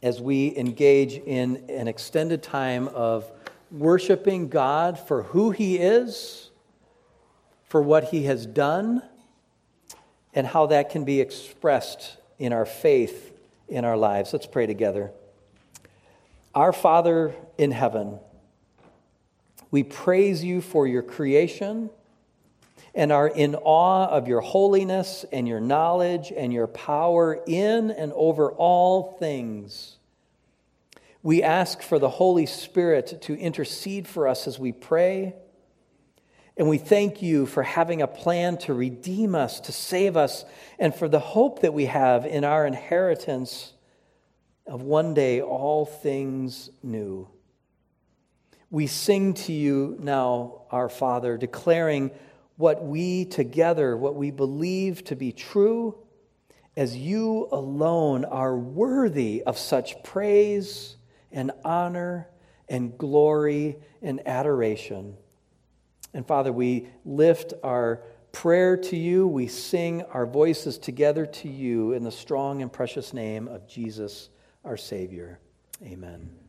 as 0.02 0.20
we 0.20 0.54
engage 0.54 1.14
in 1.14 1.64
an 1.70 1.88
extended 1.88 2.42
time 2.42 2.88
of 2.88 3.32
worshiping 3.74 4.48
God 4.48 4.98
for 4.98 5.24
who 5.24 5.50
He 5.50 5.76
is, 5.76 6.50
for 7.64 7.82
what 7.82 8.04
He 8.04 8.24
has 8.24 8.46
done, 8.46 9.02
and 10.32 10.46
how 10.46 10.66
that 10.66 10.90
can 10.90 11.04
be 11.04 11.20
expressed 11.20 12.16
in 12.38 12.52
our 12.52 12.64
faith 12.64 13.32
in 13.68 13.84
our 13.84 13.96
lives. 13.96 14.32
Let's 14.32 14.46
pray 14.46 14.66
together. 14.66 15.10
Our 16.54 16.72
Father 16.72 17.34
in 17.58 17.72
heaven, 17.72 18.18
we 19.70 19.82
praise 19.82 20.44
you 20.44 20.60
for 20.60 20.86
your 20.86 21.02
creation 21.02 21.90
and 22.94 23.10
are 23.10 23.26
in 23.26 23.56
awe 23.56 24.06
of 24.06 24.28
your 24.28 24.40
holiness 24.40 25.24
and 25.32 25.48
your 25.48 25.58
knowledge 25.58 26.32
and 26.36 26.52
your 26.52 26.68
power 26.68 27.40
in 27.46 27.90
and 27.90 28.12
over 28.12 28.52
all 28.52 29.16
things. 29.18 29.96
We 31.24 31.42
ask 31.42 31.80
for 31.80 31.98
the 31.98 32.10
Holy 32.10 32.44
Spirit 32.44 33.22
to 33.22 33.34
intercede 33.34 34.06
for 34.06 34.28
us 34.28 34.46
as 34.46 34.58
we 34.58 34.72
pray. 34.72 35.34
And 36.54 36.68
we 36.68 36.76
thank 36.76 37.22
you 37.22 37.46
for 37.46 37.62
having 37.62 38.02
a 38.02 38.06
plan 38.06 38.58
to 38.58 38.74
redeem 38.74 39.34
us, 39.34 39.58
to 39.60 39.72
save 39.72 40.18
us, 40.18 40.44
and 40.78 40.94
for 40.94 41.08
the 41.08 41.18
hope 41.18 41.62
that 41.62 41.72
we 41.72 41.86
have 41.86 42.26
in 42.26 42.44
our 42.44 42.66
inheritance 42.66 43.72
of 44.66 44.82
one 44.82 45.14
day 45.14 45.40
all 45.40 45.86
things 45.86 46.68
new. 46.82 47.26
We 48.68 48.86
sing 48.86 49.32
to 49.32 49.52
you 49.54 49.96
now, 50.00 50.66
our 50.70 50.90
Father, 50.90 51.38
declaring 51.38 52.10
what 52.56 52.84
we 52.84 53.24
together, 53.24 53.96
what 53.96 54.14
we 54.14 54.30
believe 54.30 55.02
to 55.04 55.16
be 55.16 55.32
true, 55.32 55.96
as 56.76 56.94
you 56.94 57.48
alone 57.50 58.26
are 58.26 58.54
worthy 58.54 59.42
of 59.42 59.56
such 59.56 60.02
praise 60.02 60.96
and 61.34 61.50
honor 61.64 62.28
and 62.68 62.96
glory 62.96 63.76
and 64.00 64.26
adoration. 64.26 65.16
And 66.14 66.26
Father, 66.26 66.52
we 66.52 66.88
lift 67.04 67.52
our 67.62 68.02
prayer 68.32 68.76
to 68.76 68.96
you. 68.96 69.26
We 69.26 69.48
sing 69.48 70.02
our 70.02 70.24
voices 70.24 70.78
together 70.78 71.26
to 71.26 71.48
you 71.48 71.92
in 71.92 72.04
the 72.04 72.12
strong 72.12 72.62
and 72.62 72.72
precious 72.72 73.12
name 73.12 73.48
of 73.48 73.68
Jesus, 73.68 74.30
our 74.64 74.76
Savior. 74.76 75.40
Amen. 75.82 76.43